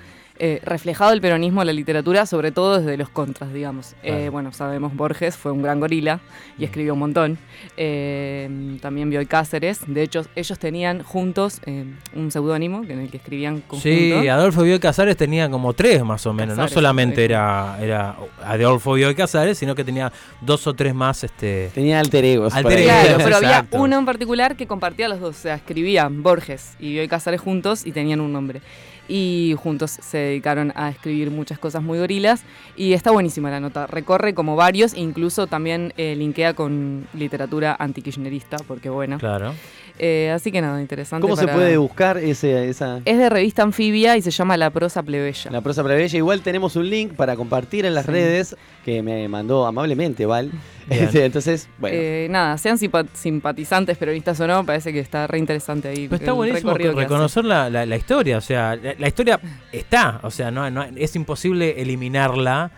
eh, 0.45 0.61
reflejado 0.65 1.13
el 1.13 1.21
peronismo 1.21 1.63
en 1.63 1.69
la 1.69 1.73
literatura, 1.73 2.27
sobre 2.27 2.51
todo 2.51 2.81
desde 2.81 2.97
los 2.97 3.09
contras, 3.09 3.53
digamos. 3.53 3.93
Eh, 4.03 4.11
Claro. 4.13 4.33
bueno, 4.33 4.53
sabemos, 4.53 4.93
Borges 4.97 5.37
fue 5.37 5.53
un 5.53 5.63
gran 5.63 5.79
gorila 5.79 6.19
y 6.59 6.65
escribió 6.65 6.95
un 6.95 6.99
montón. 6.99 7.39
Eh, 7.77 8.77
también 8.81 9.09
Bioy 9.09 9.27
Cáceres. 9.27 9.81
De 9.87 10.03
hecho, 10.03 10.27
ellos 10.35 10.59
tenían 10.59 11.05
juntos 11.05 11.61
eh, 11.65 11.85
un 12.17 12.33
seudónimo 12.33 12.83
en 12.89 12.99
el 12.99 13.09
que 13.09 13.19
escribían 13.19 13.61
conjunto. 13.61 13.83
Sí, 13.83 14.27
Adolfo 14.27 14.63
Bioy 14.63 14.81
Casares 14.81 15.17
tenía 15.17 15.49
como 15.49 15.75
tres 15.75 16.03
más 16.05 16.27
o 16.27 16.33
menos. 16.33 16.57
no 16.57 16.65
Casares, 16.65 16.75
solamente 16.75 17.17
sí. 17.17 17.23
era, 17.23 17.79
era 17.81 18.17
Adolfo 18.45 18.95
Bioy 18.95 19.15
Casares, 19.15 19.57
sino 19.59 19.77
que 19.77 19.85
tenía 19.85 20.13
dos 20.41 20.67
o 20.67 20.75
tres 20.75 20.93
más. 20.93 21.23
Este, 21.23 21.71
Tenía 21.73 22.01
alter 22.01 22.25
egos. 22.25 22.53
Alter 22.53 22.79
egos. 22.81 22.93
Claro, 22.93 23.19
pero 23.23 23.37
había 23.37 23.67
uno 23.71 23.97
en 23.97 24.05
particular 24.05 24.57
que 24.57 24.67
compartía 24.67 25.07
los 25.09 25.21
dos. 25.21 25.37
O 25.37 25.41
sea, 25.41 25.55
escribían 25.55 26.25
Borges 26.25 26.73
y 26.81 26.95
Bioy 26.95 27.07
Cáceres 27.07 27.41
juntos 27.41 27.87
y 27.87 27.93
tenían 27.93 28.21
un 28.21 28.33
nombre. 28.33 28.61
Y 29.09 29.55
juntos 29.59 29.91
se 30.01 30.32
dedicaron 30.33 30.73
a 30.75 30.91
escribir 30.91 31.31
muchas 31.31 31.59
cosas 31.59 31.83
muy 31.83 31.99
gorilas. 31.99 32.43
Y 32.77 32.93
está 32.93 33.11
buenísima 33.11 33.51
la 33.51 33.61
nota. 33.61 33.87
Recorre 33.87 34.35
como 34.35 34.57
varios, 34.57 34.95
incluso 34.95 35.47
también 35.47 35.93
eh, 35.97 36.15
linkea 36.17 36.55
con 36.55 37.07
literatura 37.15 37.77
antikirchnerista, 37.79 38.57
porque 38.67 38.91
bueno. 38.91 39.19
claro. 39.19 39.55
Eh, 40.05 40.33
así 40.35 40.51
que 40.51 40.61
nada, 40.61 40.81
interesante. 40.81 41.23
¿Cómo 41.23 41.37
se 41.37 41.47
puede 41.47 41.77
buscar 41.77 42.19
ese, 42.19 42.69
esa, 42.69 43.01
Es 43.05 43.19
de 43.19 43.29
revista 43.31 43.63
anfibia 43.63 44.17
y 44.17 44.23
se 44.23 44.33
llama 44.33 44.57
La 44.57 44.71
prosa 44.71 45.05
plebeya. 45.05 45.49
la 45.53 45.61
prosa 45.61 45.85
plebeya? 45.85 46.19
Igual 46.19 46.41
tenemos 46.41 46.75
un 46.75 46.91
link 46.91 47.13
para 47.15 47.37
compartir 47.37 47.87
en 47.87 47.95
las 47.95 48.07
Sí. 48.07 48.11
redes 48.11 48.57
que 48.85 49.01
me 49.01 49.29
mandó 49.29 49.65
amablemente 49.65 50.27
Val. 50.27 50.51
Bien. 50.89 51.05
Este, 51.05 51.25
Entonces, 51.25 51.69
bueno. 51.79 51.97
Eh, 52.01 52.27
nada, 52.29 52.59
sean 52.59 52.79
simpa- 52.79 53.07
simpatizantes, 53.13 53.97
peronistas 53.97 54.41
o 54.41 54.47
no, 54.49 54.67
parece 54.67 54.93
que 54.93 54.99
está 54.99 55.29
re 55.29 55.39
interesante 55.39 55.87
ahí. 55.87 56.09
Pero 56.09 56.17
está 56.17 56.33
buenísimo 56.33 56.75
reconocer 56.75 57.45
la, 57.45 57.71
la- 57.71 57.87
la 57.87 57.97
historia. 57.97 58.39
O 58.39 58.41
sea, 58.41 58.75
la, 58.75 58.95
la 58.99 59.07
historia 59.07 59.39
está. 59.71 60.19
O 60.25 60.33
sea, 60.33 60.51
no, 60.51 60.69
no- 60.69 60.83
es 60.97 61.15
imposible 61.15 61.81
eliminarla, 61.81 62.73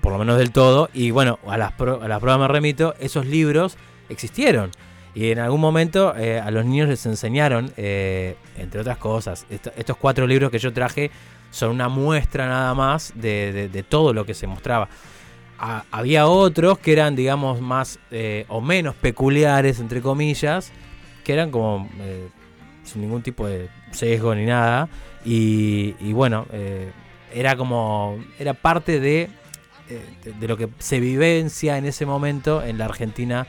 por 0.00 0.12
lo 0.12 0.18
menos 0.18 0.38
del 0.38 0.50
todo. 0.50 0.88
Y 0.94 1.10
bueno, 1.10 1.38
a 1.46 1.58
las, 1.58 1.72
pro- 1.72 2.00
a 2.02 2.08
las 2.08 2.20
pruebas 2.20 2.40
me 2.40 2.48
remito, 2.48 2.94
esos 3.00 3.26
libros 3.26 3.76
existieron. 4.08 4.70
Y 5.14 5.30
en 5.30 5.38
algún 5.38 5.60
momento 5.60 6.14
eh, 6.16 6.40
a 6.40 6.50
los 6.50 6.64
niños 6.64 6.88
les 6.88 7.06
enseñaron, 7.06 7.70
eh, 7.76 8.36
entre 8.58 8.80
otras 8.80 8.98
cosas, 8.98 9.46
esto- 9.48 9.70
estos 9.76 9.96
cuatro 9.96 10.26
libros 10.26 10.50
que 10.50 10.58
yo 10.58 10.72
traje 10.72 11.10
son 11.50 11.70
una 11.70 11.88
muestra 11.88 12.46
nada 12.48 12.74
más 12.74 13.12
de, 13.14 13.68
de- 13.72 13.82
todo 13.84 14.12
lo 14.12 14.26
que 14.26 14.34
se 14.34 14.46
mostraba. 14.48 14.88
Había 15.92 16.26
otros 16.26 16.78
que 16.78 16.92
eran, 16.92 17.14
digamos, 17.14 17.60
más 17.60 17.98
eh, 18.10 18.44
o 18.48 18.60
menos 18.60 18.94
peculiares, 18.96 19.78
entre 19.80 20.02
comillas, 20.02 20.72
que 21.22 21.32
eran 21.32 21.50
como 21.52 21.88
sin 22.82 23.00
ningún 23.02 23.22
tipo 23.22 23.46
de 23.46 23.68
sesgo 23.92 24.34
ni 24.34 24.44
nada. 24.46 24.88
Y, 25.24 25.94
y 26.00 26.12
bueno, 26.12 26.46
era 27.32 27.56
como, 27.56 28.18
era 28.38 28.52
parte 28.52 28.98
de, 29.00 29.30
de, 30.24 30.32
de 30.32 30.48
lo 30.48 30.56
que 30.56 30.68
se 30.80 30.98
vivencia 31.00 31.78
en 31.78 31.86
ese 31.86 32.04
momento 32.04 32.62
en 32.62 32.76
la 32.76 32.86
Argentina 32.86 33.46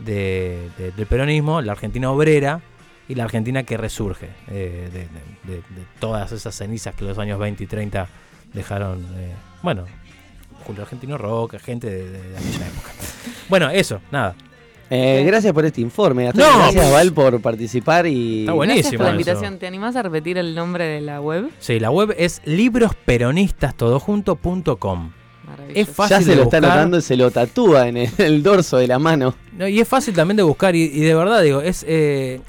de- 0.00 0.68
de- 0.78 0.90
del 0.92 1.06
peronismo, 1.06 1.60
la 1.62 1.72
Argentina 1.72 2.10
obrera 2.10 2.60
y 3.08 3.14
la 3.14 3.24
Argentina 3.24 3.62
que 3.62 3.76
resurge 3.76 4.28
eh, 4.48 4.88
de, 4.92 5.00
de- 5.00 5.56
de- 5.56 5.62
de 5.62 5.82
todas 6.00 6.32
esas 6.32 6.54
cenizas 6.54 6.94
que 6.94 7.04
los 7.04 7.18
años 7.18 7.38
20 7.38 7.64
y 7.64 7.66
30 7.66 8.08
dejaron, 8.52 9.04
eh, 9.16 9.32
bueno, 9.62 9.84
Julio 10.64 10.82
Argentino 10.82 11.16
Roca, 11.18 11.58
gente 11.58 11.88
de, 11.88 12.10
de- 12.10 12.22
de 12.30 12.36
aquella 12.36 12.66
época. 12.66 12.90
Bueno, 13.48 13.70
eso, 13.70 14.00
nada. 14.10 14.34
Eh, 14.88 15.24
gracias 15.26 15.52
por 15.52 15.64
este 15.64 15.80
informe. 15.80 16.28
Hasta 16.28 16.40
No, 16.40 16.58
gracias, 16.58 16.84
pues- 16.84 16.92
Val, 16.94 17.12
por 17.12 17.40
participar 17.40 18.06
y. 18.06 18.40
Está 18.40 18.52
Gracias 18.52 18.56
buenísimo. 18.56 18.98
por 18.98 19.00
la 19.00 19.06
eso. 19.10 19.14
invitación. 19.14 19.58
¿Te 19.58 19.66
animás 19.66 19.96
a 19.96 20.02
repetir 20.02 20.38
el 20.38 20.54
nombre 20.54 20.84
de 20.84 21.00
la 21.00 21.20
web? 21.20 21.50
Sí, 21.58 21.80
la 21.80 21.90
web 21.90 22.14
es 22.16 22.40
librosperonistas.todojunto.com. 22.44 25.10
Maravilloso. 25.46 25.80
Es 25.80 25.88
fácil 25.88 26.16
Ya 26.18 26.22
se 26.22 26.36
lo 26.36 26.42
está 26.42 26.60
notando 26.60 26.98
y 26.98 27.02
se 27.02 27.16
lo 27.16 27.30
tatúa 27.30 27.88
en 27.88 27.96
el, 27.98 28.10
el 28.18 28.42
dorso 28.42 28.78
de 28.78 28.88
la 28.88 28.98
mano. 28.98 29.34
No, 29.52 29.66
y 29.68 29.80
es 29.80 29.88
fácil 29.88 30.14
también 30.14 30.36
de 30.36 30.42
buscar 30.42 30.74
y, 30.74 30.82
y 30.82 31.00
de 31.00 31.14
verdad 31.14 31.42
digo, 31.42 31.60
es, 31.60 31.84
eh, 31.88 32.40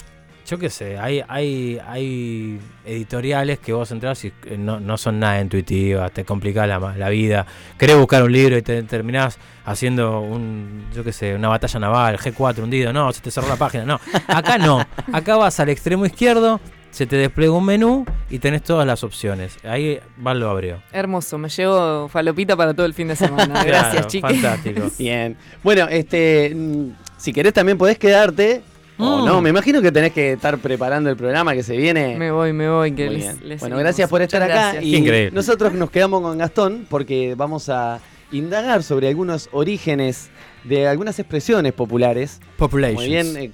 yo 0.48 0.58
qué 0.58 0.70
sé, 0.70 0.98
hay, 0.98 1.22
hay, 1.28 1.78
hay 1.86 2.60
editoriales 2.86 3.60
que 3.60 3.74
vos 3.74 3.92
entras 3.92 4.24
y 4.24 4.32
eh, 4.46 4.58
no, 4.58 4.80
no 4.80 4.98
son 4.98 5.20
nada 5.20 5.42
intuitivas, 5.42 6.10
te 6.14 6.24
complicás 6.24 6.68
la, 6.70 6.80
la 6.80 7.10
vida, 7.10 7.46
querés 7.78 7.98
buscar 7.98 8.24
un 8.24 8.32
libro 8.32 8.58
y 8.58 8.62
te 8.62 8.82
terminás 8.84 9.38
haciendo 9.66 10.22
un, 10.22 10.86
yo 10.96 11.04
qué 11.04 11.12
sé, 11.12 11.36
una 11.36 11.50
batalla 11.50 11.82
naval, 11.82 12.18
G4 12.18 12.64
hundido, 12.64 12.94
no, 12.94 13.12
se 13.12 13.20
te 13.20 13.30
cerró 13.30 13.50
la 13.50 13.58
página, 13.58 13.84
no, 13.84 14.00
acá 14.28 14.58
no, 14.58 14.86
acá 15.12 15.36
vas 15.36 15.60
al 15.60 15.68
extremo 15.68 16.06
izquierdo, 16.06 16.62
se 16.92 17.06
te 17.06 17.16
despliega 17.16 17.54
un 17.54 17.66
menú 17.66 18.06
y 18.30 18.40
tenés 18.40 18.64
todas 18.64 18.86
las 18.88 19.04
opciones, 19.04 19.58
ahí 19.64 20.00
Val 20.18 20.40
lo 20.40 20.50
abrió. 20.50 20.82
Hermoso, 20.92 21.38
me 21.38 21.50
llevo 21.50 22.08
falopita 22.08 22.56
para 22.56 22.74
todo 22.74 22.86
el 22.86 22.94
fin 22.94 23.08
de 23.08 23.16
semana. 23.18 23.64
Gracias, 23.64 23.92
Claro, 23.94 24.08
chicos. 24.08 24.32
Fantástico. 24.32 24.90
Bien. 25.00 25.38
Bueno, 25.64 25.88
este. 25.90 26.54
mm, 26.56 26.90
Si 27.18 27.34
querés 27.34 27.54
también 27.54 27.78
podés 27.78 27.98
quedarte. 27.98 28.62
O 29.00 29.22
Mm. 29.22 29.26
no, 29.26 29.42
me 29.42 29.52
imagino 29.52 29.80
que 29.80 29.92
tenés 29.92 30.12
que 30.12 30.32
estar 30.34 30.58
preparando 30.58 31.08
el 31.12 31.16
programa 31.16 31.54
que 31.54 31.62
se 31.62 31.78
viene. 31.78 32.16
Me 32.18 32.32
voy, 32.32 32.52
me 32.52 32.68
voy. 32.68 32.94
Que 32.94 33.06
Muy 33.06 33.18
les- 33.18 33.24
bien. 33.38 33.48
les 33.50 33.60
bueno, 33.60 33.78
gracias 33.78 34.10
por 34.10 34.24
estar 34.24 34.42
Muchas 34.42 34.56
acá. 34.58 34.62
gracias. 34.72 34.84
Y 34.86 34.92
Qué 34.92 34.98
increíble. 34.98 35.32
nosotros 35.36 35.74
nos 35.74 35.92
quedamos 35.92 36.22
con 36.22 36.36
Gastón 36.40 36.88
porque 36.90 37.36
vamos 37.38 37.70
a 37.70 38.00
indagar 38.32 38.82
sobre 38.82 39.08
algunos 39.08 39.50
orígenes 39.52 40.30
de 40.64 40.88
algunas 40.88 41.20
expresiones 41.20 41.74
populares. 41.74 42.40
Populations. 42.58 42.98
Muy 43.00 43.08
bien, 43.08 43.38
eh, 43.38 43.52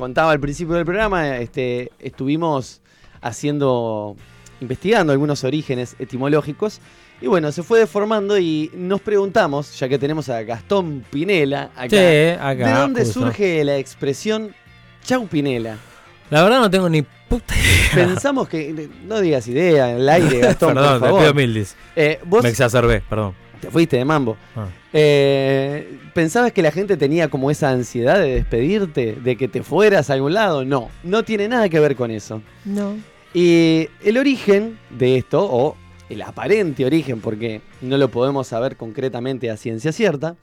contaba 0.00 0.32
al 0.32 0.40
principio 0.40 0.74
del 0.74 0.84
programa, 0.84 1.36
este, 1.38 1.92
estuvimos 2.00 2.80
haciendo, 3.20 4.16
investigando 4.60 5.12
algunos 5.12 5.44
orígenes 5.44 5.94
etimológicos. 5.98 6.80
Y 7.22 7.26
bueno, 7.26 7.52
se 7.52 7.62
fue 7.62 7.78
deformando 7.80 8.38
y 8.38 8.70
nos 8.74 9.00
preguntamos, 9.02 9.78
ya 9.78 9.88
que 9.88 9.98
tenemos 9.98 10.28
a 10.30 10.42
Gastón 10.42 11.04
Pinela 11.10 11.70
acá, 11.76 11.88
Sí, 11.90 12.28
acá, 12.40 12.54
¿de 12.54 12.72
dónde 12.72 13.04
justo. 13.04 13.20
surge 13.20 13.62
la 13.62 13.76
expresión 13.76 14.54
Chau 15.04 15.26
Pinela? 15.28 15.76
La 16.30 16.42
verdad 16.42 16.60
no 16.60 16.70
tengo 16.70 16.88
ni 16.88 17.02
puta 17.02 17.54
idea. 17.56 18.06
Pensamos 18.06 18.48
que, 18.48 18.88
no 19.04 19.20
digas 19.20 19.46
idea, 19.48 19.90
en 19.90 19.98
el 19.98 20.08
aire, 20.08 20.38
Gastón, 20.38 20.74
Perdón, 20.74 20.92
por 20.92 21.00
te 21.00 21.06
favor. 21.06 21.20
pido 21.20 21.34
mil 21.34 21.52
dis. 21.54 21.76
Eh, 21.94 22.20
vos 22.24 22.42
Me 22.42 22.48
exacerbé, 22.48 23.02
perdón. 23.06 23.34
Te 23.60 23.70
fuiste 23.70 23.96
de 23.96 24.04
mambo. 24.04 24.36
Ah. 24.56 24.68
Eh, 24.92 25.98
¿Pensabas 26.14 26.52
que 26.52 26.62
la 26.62 26.72
gente 26.72 26.96
tenía 26.96 27.28
como 27.28 27.50
esa 27.50 27.70
ansiedad 27.70 28.18
de 28.18 28.34
despedirte, 28.34 29.16
de 29.22 29.36
que 29.36 29.48
te 29.48 29.62
fueras 29.62 30.10
a 30.10 30.14
algún 30.14 30.34
lado? 30.34 30.64
No, 30.64 30.88
no 31.02 31.22
tiene 31.22 31.48
nada 31.48 31.68
que 31.68 31.78
ver 31.80 31.96
con 31.96 32.10
eso. 32.10 32.42
No. 32.64 32.96
Y 33.32 33.88
el 34.02 34.18
origen 34.18 34.78
de 34.90 35.16
esto, 35.16 35.46
o 35.48 35.76
el 36.08 36.22
aparente 36.22 36.84
origen, 36.84 37.20
porque 37.20 37.60
no 37.80 37.96
lo 37.96 38.10
podemos 38.10 38.48
saber 38.48 38.76
concretamente 38.76 39.50
a 39.50 39.56
ciencia 39.56 39.92
cierta, 39.92 40.36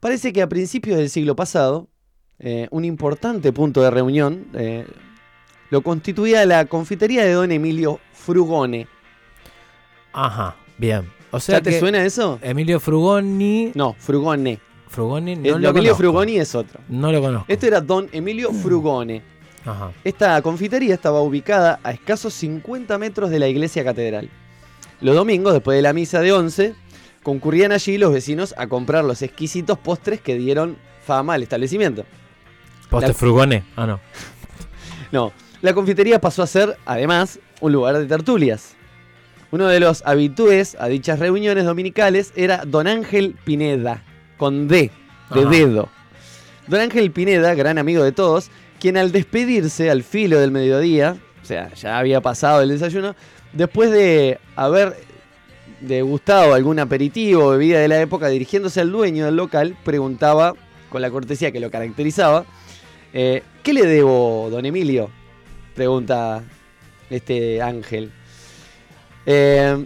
parece 0.00 0.32
que 0.32 0.42
a 0.42 0.48
principios 0.48 0.98
del 0.98 1.10
siglo 1.10 1.36
pasado, 1.36 1.88
eh, 2.40 2.66
un 2.70 2.84
importante 2.84 3.52
punto 3.52 3.82
de 3.82 3.90
reunión 3.90 4.46
eh, 4.54 4.86
lo 5.68 5.82
constituía 5.82 6.44
la 6.46 6.64
confitería 6.64 7.22
de 7.22 7.32
don 7.32 7.52
Emilio 7.52 8.00
Frugone. 8.12 8.88
Ajá, 10.12 10.56
bien. 10.78 11.19
O 11.30 11.38
sea 11.40 11.56
¿Ya 11.58 11.62
te 11.62 11.78
suena 11.78 12.04
eso? 12.04 12.38
Emilio 12.42 12.80
Frugoni. 12.80 13.72
No, 13.74 13.94
Frugone. 13.98 14.58
Frugoni 14.88 15.36
no 15.36 15.42
El 15.56 15.62
lo 15.62 15.68
Emilio 15.68 15.72
conozco. 15.92 15.96
Frugoni 15.96 16.36
es 16.38 16.54
otro. 16.54 16.80
No 16.88 17.12
lo 17.12 17.20
conozco. 17.20 17.44
Este 17.48 17.68
era 17.68 17.80
don 17.80 18.08
Emilio 18.12 18.52
Frugone. 18.52 19.22
Ajá. 19.64 19.92
Esta 20.02 20.40
confitería 20.42 20.94
estaba 20.94 21.20
ubicada 21.20 21.78
a 21.84 21.92
escasos 21.92 22.34
50 22.34 22.98
metros 22.98 23.30
de 23.30 23.38
la 23.38 23.46
iglesia 23.46 23.84
catedral. 23.84 24.28
Los 25.00 25.14
domingos, 25.14 25.52
después 25.52 25.76
de 25.76 25.82
la 25.82 25.92
misa 25.92 26.20
de 26.20 26.32
11, 26.32 26.74
concurrían 27.22 27.70
allí 27.70 27.96
los 27.98 28.12
vecinos 28.12 28.54
a 28.58 28.66
comprar 28.66 29.04
los 29.04 29.22
exquisitos 29.22 29.78
postres 29.78 30.20
que 30.20 30.34
dieron 30.36 30.76
fama 31.06 31.34
al 31.34 31.42
establecimiento. 31.42 32.04
Poste 32.88 33.08
La- 33.08 33.14
Frugone. 33.14 33.64
Ah, 33.76 33.86
no. 33.86 34.00
No, 35.12 35.32
la 35.62 35.74
confitería 35.74 36.20
pasó 36.20 36.42
a 36.42 36.46
ser, 36.46 36.76
además, 36.86 37.40
un 37.60 37.72
lugar 37.72 37.98
de 37.98 38.06
tertulias. 38.06 38.76
Uno 39.52 39.66
de 39.66 39.80
los 39.80 40.02
habitués 40.06 40.76
a 40.78 40.86
dichas 40.86 41.18
reuniones 41.18 41.64
dominicales 41.64 42.32
era 42.36 42.64
Don 42.64 42.86
Ángel 42.86 43.34
Pineda, 43.44 44.02
con 44.36 44.68
D, 44.68 44.90
de 45.34 45.40
Ajá. 45.40 45.50
dedo. 45.50 45.88
Don 46.68 46.80
Ángel 46.80 47.10
Pineda, 47.10 47.54
gran 47.54 47.78
amigo 47.78 48.04
de 48.04 48.12
todos, 48.12 48.50
quien 48.78 48.96
al 48.96 49.10
despedirse 49.10 49.90
al 49.90 50.04
filo 50.04 50.38
del 50.38 50.52
mediodía, 50.52 51.16
o 51.42 51.44
sea, 51.44 51.74
ya 51.74 51.98
había 51.98 52.20
pasado 52.20 52.62
el 52.62 52.68
desayuno, 52.68 53.16
después 53.52 53.90
de 53.90 54.38
haber 54.54 54.96
degustado 55.80 56.54
algún 56.54 56.78
aperitivo 56.78 57.46
o 57.46 57.50
bebida 57.50 57.80
de 57.80 57.88
la 57.88 58.00
época, 58.00 58.28
dirigiéndose 58.28 58.80
al 58.80 58.92
dueño 58.92 59.24
del 59.24 59.36
local, 59.36 59.76
preguntaba, 59.84 60.54
con 60.90 61.02
la 61.02 61.10
cortesía 61.10 61.50
que 61.50 61.60
lo 61.60 61.70
caracterizaba, 61.70 62.44
eh, 63.12 63.42
¿qué 63.64 63.72
le 63.72 63.86
debo, 63.86 64.48
don 64.50 64.64
Emilio? 64.64 65.10
Pregunta 65.74 66.42
este 67.08 67.62
Ángel. 67.62 68.12
Eh, 69.32 69.84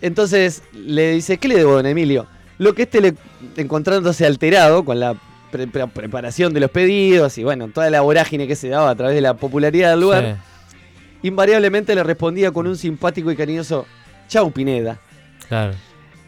entonces 0.00 0.62
le 0.72 1.12
dice, 1.12 1.38
¿qué 1.38 1.48
le 1.48 1.56
debo, 1.56 1.74
don 1.74 1.86
Emilio? 1.86 2.26
Lo 2.58 2.74
que 2.74 2.82
este 2.82 3.00
le, 3.00 3.14
encontrándose 3.56 4.24
alterado 4.26 4.84
con 4.84 5.00
la 5.00 5.14
pre- 5.50 5.66
pre- 5.66 5.86
preparación 5.88 6.52
de 6.52 6.60
los 6.60 6.70
pedidos 6.70 7.36
y 7.38 7.44
bueno, 7.44 7.68
toda 7.68 7.90
la 7.90 8.00
vorágine 8.00 8.46
que 8.46 8.56
se 8.56 8.68
daba 8.68 8.90
a 8.90 8.94
través 8.94 9.14
de 9.14 9.20
la 9.20 9.34
popularidad 9.34 9.90
del 9.90 10.00
lugar, 10.00 10.36
invariablemente 11.22 11.94
le 11.94 12.02
respondía 12.02 12.50
con 12.50 12.66
un 12.66 12.76
simpático 12.76 13.30
y 13.30 13.36
cariñoso 13.36 13.86
Chau 14.28 14.50
Pineda. 14.52 14.98
Claro. 15.48 15.74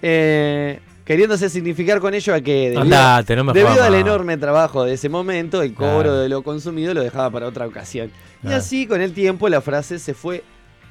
Eh, 0.02 0.80
queriéndose 1.04 1.48
significar 1.48 2.00
con 2.00 2.12
ello 2.14 2.34
a 2.34 2.40
que 2.40 2.70
debido, 2.70 2.80
Andate, 2.82 3.36
no 3.36 3.44
me 3.44 3.52
debido 3.52 3.72
jodas 3.74 3.86
al 3.88 3.94
enorme 3.94 4.36
trabajo 4.36 4.84
de 4.84 4.94
ese 4.94 5.08
momento, 5.08 5.62
el 5.62 5.74
cobro 5.74 6.02
Claro. 6.02 6.18
de 6.18 6.28
lo 6.28 6.42
consumido 6.42 6.92
lo 6.94 7.02
dejaba 7.02 7.30
para 7.30 7.46
otra 7.46 7.66
ocasión. 7.66 8.10
Y 8.42 8.52
así 8.52 8.86
con 8.86 9.00
el 9.00 9.12
tiempo 9.12 9.48
la 9.48 9.60
frase 9.60 9.98
se 9.98 10.14
fue 10.14 10.42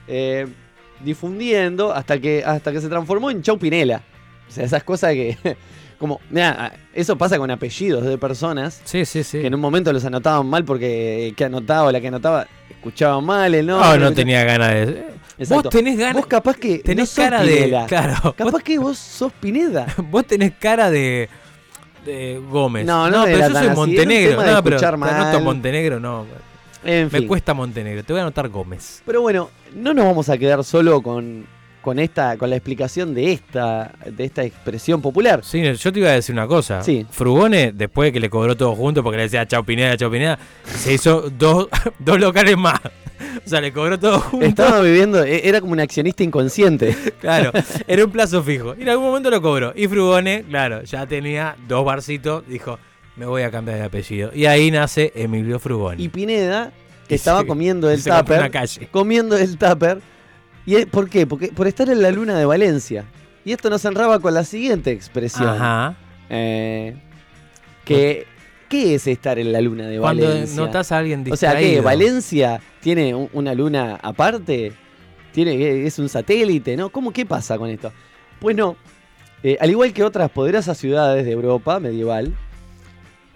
eh, 0.08 0.48
difundiendo 1.02 1.94
hasta 1.94 2.20
que, 2.20 2.44
hasta 2.46 2.72
que 2.72 2.82
se 2.82 2.90
transformó 2.90 3.32
en 3.32 3.42
Chau 3.42 3.58
Pinela. 3.58 4.02
O 4.48 4.52
sea, 4.52 4.66
esas 4.66 4.84
cosas 4.84 5.14
que... 5.14 5.38
Como, 5.98 6.20
mira, 6.30 6.74
eso 6.94 7.18
pasa 7.18 7.38
con 7.38 7.50
apellidos 7.50 8.04
de 8.04 8.18
personas 8.18 8.82
Sí, 8.84 9.06
sí, 9.06 9.24
sí. 9.24 9.40
que 9.40 9.48
en 9.48 9.56
un 9.56 9.62
momento 9.62 9.94
los 9.94 10.04
anotaban 10.04 10.46
mal 10.46 10.66
porque 10.66 11.28
el 11.30 11.36
que 11.36 11.46
anotaba 11.46 11.88
o 11.88 11.92
la 11.94 12.02
que 12.02 12.10
anotaba 12.10 12.48
escuchaba 12.70 13.22
mal 13.22 13.56
el 13.56 13.66
no, 13.66 13.80
nombre. 13.80 14.00
no 14.00 14.14
tenía 14.14 14.44
ganas 14.44 14.72
de. 14.72 15.06
Exacto. 15.38 15.64
Vos 15.64 15.70
tenés 15.70 15.98
ganas. 15.98 16.16
Vos 16.16 16.26
capaz 16.28 16.58
que 16.58 16.80
tenés 16.80 17.18
no 17.18 17.24
cara 17.24 17.42
Pinela. 17.42 17.82
de. 17.84 17.88
Claro. 17.88 18.36
Capaz 18.38 18.62
que 18.62 18.78
vos 18.78 18.98
sos 18.98 19.32
Pineda. 19.34 19.88
Vos 20.12 20.28
tenés 20.28 20.52
cara 20.60 20.92
de. 20.92 21.30
de 22.06 22.42
Gómez. 22.50 22.86
No, 22.86 23.10
no 23.10 23.24
pero 23.24 23.48
yo 23.48 23.58
soy 23.58 23.70
Montenegro. 23.70 24.46
No, 24.46 24.64
pero. 24.64 25.40
Montenegro, 25.42 26.00
no. 26.00 26.26
En 26.86 27.06
Me 27.12 27.20
fin. 27.20 27.28
cuesta 27.28 27.54
Montenegro. 27.54 28.04
Te 28.04 28.14
voy 28.14 28.20
a 28.20 28.24
anotar 28.24 28.48
Gómez. 28.50 29.02
Pero 29.06 29.22
bueno, 29.22 29.50
no 29.76 29.94
nos 29.94 30.06
vamos 30.06 30.30
a 30.30 30.38
quedar 30.38 30.64
solo 30.64 31.02
con, 31.02 31.46
con 31.82 32.00
esta, 32.00 32.38
con 32.38 32.50
la 32.50 32.56
explicación 32.56 33.14
de 33.14 33.32
esta, 33.34 33.92
de 34.06 34.24
esta 34.26 34.44
expresión 34.44 35.02
popular. 35.02 35.42
Sí, 35.44 35.62
yo 35.74 35.92
te 35.94 36.00
iba 36.00 36.10
a 36.10 36.14
decir 36.14 36.34
una 36.34 36.48
cosa. 36.48 36.82
Sí. 36.84 37.06
Frugone, 37.10 37.72
después 37.74 38.08
de 38.08 38.14
que 38.14 38.20
le 38.20 38.30
cobró 38.30 38.56
todo 38.56 38.76
junto 38.76 39.04
porque 39.04 39.18
le 39.18 39.24
decía 39.24 39.46
chau 39.48 39.64
Pineda, 39.66 39.98
chau 39.98 40.10
Pineda, 40.12 40.38
se 40.66 40.94
hizo 40.94 41.30
dos, 41.30 41.68
dos 42.00 42.20
locales 42.20 42.58
más. 42.58 42.80
O 43.46 43.48
sea, 43.50 43.62
le 43.62 43.72
cobró 43.72 43.98
todo 43.98 44.20
junto. 44.20 44.46
Estaba 44.46 44.82
viviendo, 44.82 45.24
e- 45.24 45.48
era 45.48 45.62
como 45.62 45.74
un 45.74 45.80
accionista 45.80 46.24
inconsciente. 46.24 46.96
Claro, 47.22 47.52
era 47.88 48.06
un 48.06 48.12
plazo 48.12 48.44
fijo. 48.44 48.76
Y 48.78 48.84
en 48.84 48.90
algún 48.90 49.06
momento 49.08 49.30
lo 49.32 49.42
cobró. 49.42 49.74
Y 49.76 49.88
Frugone, 49.88 50.44
claro, 50.48 50.84
ya 50.84 51.08
tenía 51.08 51.56
dos 51.68 51.84
barcitos, 51.86 52.44
dijo, 52.48 52.78
me 53.16 53.26
voy 53.26 53.44
a 53.44 53.52
cambiar 53.52 53.78
de 53.78 53.84
apellido. 53.86 54.32
Y 54.34 54.46
ahí 54.46 54.72
nace 54.72 55.12
Emilio 55.16 55.60
Frugone. 55.60 56.02
Y 56.02 56.10
Pineda, 56.10 56.72
que 57.08 57.16
estaba 57.16 57.42
se- 57.42 57.48
comiendo 57.48 57.90
el 57.90 58.04
tupper, 58.04 58.52
comiendo 58.92 59.38
el 59.38 59.58
tupper. 59.58 60.00
¿Y 60.66 60.86
por 60.86 61.10
qué? 61.10 61.28
Porque 61.28 61.50
por 61.50 61.68
estar 61.68 61.90
en 61.90 62.02
la 62.02 62.12
luna 62.12 62.38
de 62.38 62.46
Valencia. 62.46 63.06
Y 63.44 63.52
esto 63.52 63.70
nos 63.70 63.86
enraba 63.86 64.20
con 64.20 64.34
la 64.34 64.44
siguiente 64.44 64.92
expresión. 64.92 65.48
Ajá. 65.50 65.96
Eh, 66.30 66.96
que, 67.84 68.26
¿Qué 68.68 68.96
es 68.96 69.06
estar 69.06 69.38
en 69.38 69.52
la 69.52 69.62
luna 69.62 69.88
de 69.88 70.00
Cuando 70.00 70.28
Valencia? 70.28 70.56
notas 70.60 70.92
a 70.92 70.98
alguien 70.98 71.22
O 71.32 71.36
sea, 71.36 71.52
distraído. 71.52 71.82
¿qué? 71.82 71.86
¿Valencia 71.86 72.60
tiene 72.82 73.14
un- 73.14 73.30
una 73.34 73.54
luna 73.54 74.00
aparte? 74.02 74.74
¿Tiene, 75.32 75.86
¿Es 75.86 76.00
un 76.00 76.10
satélite? 76.10 76.76
¿No? 76.76 76.90
¿Cómo 76.90 77.12
qué 77.12 77.26
pasa 77.28 77.58
con 77.60 77.70
esto? 77.70 77.92
Pues 78.40 78.56
no. 78.56 78.76
Eh, 79.44 79.58
al 79.60 79.70
igual 79.70 79.94
que 79.94 80.04
otras 80.04 80.32
poderosas 80.32 80.78
ciudades 80.80 81.26
de 81.26 81.32
Europa 81.32 81.80
medieval, 81.80 82.36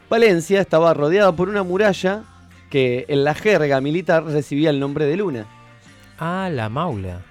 Valencia 0.09 0.59
estaba 0.61 0.93
rodeada 0.93 1.31
por 1.35 1.49
una 1.49 1.63
muralla 1.63 2.23
que 2.69 3.05
en 3.07 3.23
la 3.23 3.33
jerga 3.33 3.81
militar 3.81 4.23
recibía 4.25 4.69
el 4.69 4.79
nombre 4.79 5.05
de 5.05 5.17
luna. 5.17 5.45
Ah, 6.17 6.49
la 6.51 6.69
maula. 6.69 7.21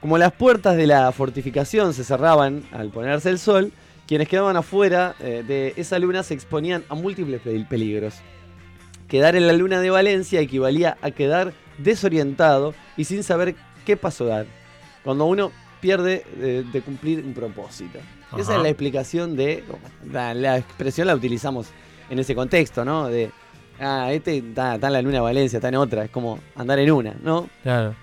Como 0.00 0.18
las 0.18 0.32
puertas 0.32 0.76
de 0.76 0.86
la 0.86 1.10
fortificación 1.12 1.92
se 1.94 2.04
cerraban 2.04 2.62
al 2.72 2.90
ponerse 2.90 3.28
el 3.30 3.38
sol, 3.38 3.72
quienes 4.06 4.28
quedaban 4.28 4.56
afuera 4.56 5.14
eh, 5.20 5.42
de 5.46 5.74
esa 5.76 5.98
luna 5.98 6.22
se 6.22 6.34
exponían 6.34 6.84
a 6.88 6.94
múltiples 6.94 7.40
pe- 7.40 7.66
peligros. 7.68 8.14
Quedar 9.08 9.34
en 9.36 9.46
la 9.46 9.52
luna 9.52 9.80
de 9.80 9.90
Valencia 9.90 10.40
equivalía 10.40 10.96
a 11.02 11.10
quedar 11.10 11.52
desorientado 11.78 12.74
y 12.96 13.04
sin 13.04 13.22
saber 13.24 13.56
qué 13.84 13.96
paso 13.96 14.26
dar, 14.26 14.46
cuando 15.04 15.26
uno 15.26 15.50
pierde 15.80 16.24
eh, 16.38 16.64
de 16.72 16.80
cumplir 16.82 17.24
un 17.24 17.34
propósito. 17.34 17.98
Esa 18.42 18.56
es 18.56 18.62
la 18.62 18.68
explicación 18.68 19.36
de... 19.36 19.64
La, 20.12 20.34
la 20.34 20.58
expresión 20.58 21.06
la 21.06 21.14
utilizamos 21.14 21.68
en 22.10 22.18
ese 22.18 22.34
contexto, 22.34 22.84
¿no? 22.84 23.08
De, 23.08 23.30
ah, 23.80 24.08
este 24.12 24.38
está, 24.38 24.74
está 24.76 24.86
en 24.88 24.92
la 24.92 25.02
luna 25.02 25.14
de 25.16 25.20
Valencia, 25.20 25.56
está 25.58 25.68
en 25.68 25.76
otra, 25.76 26.04
es 26.04 26.10
como 26.10 26.38
andar 26.54 26.78
en 26.78 26.90
una, 26.90 27.14
¿no? 27.22 27.48
Claro. 27.62 27.94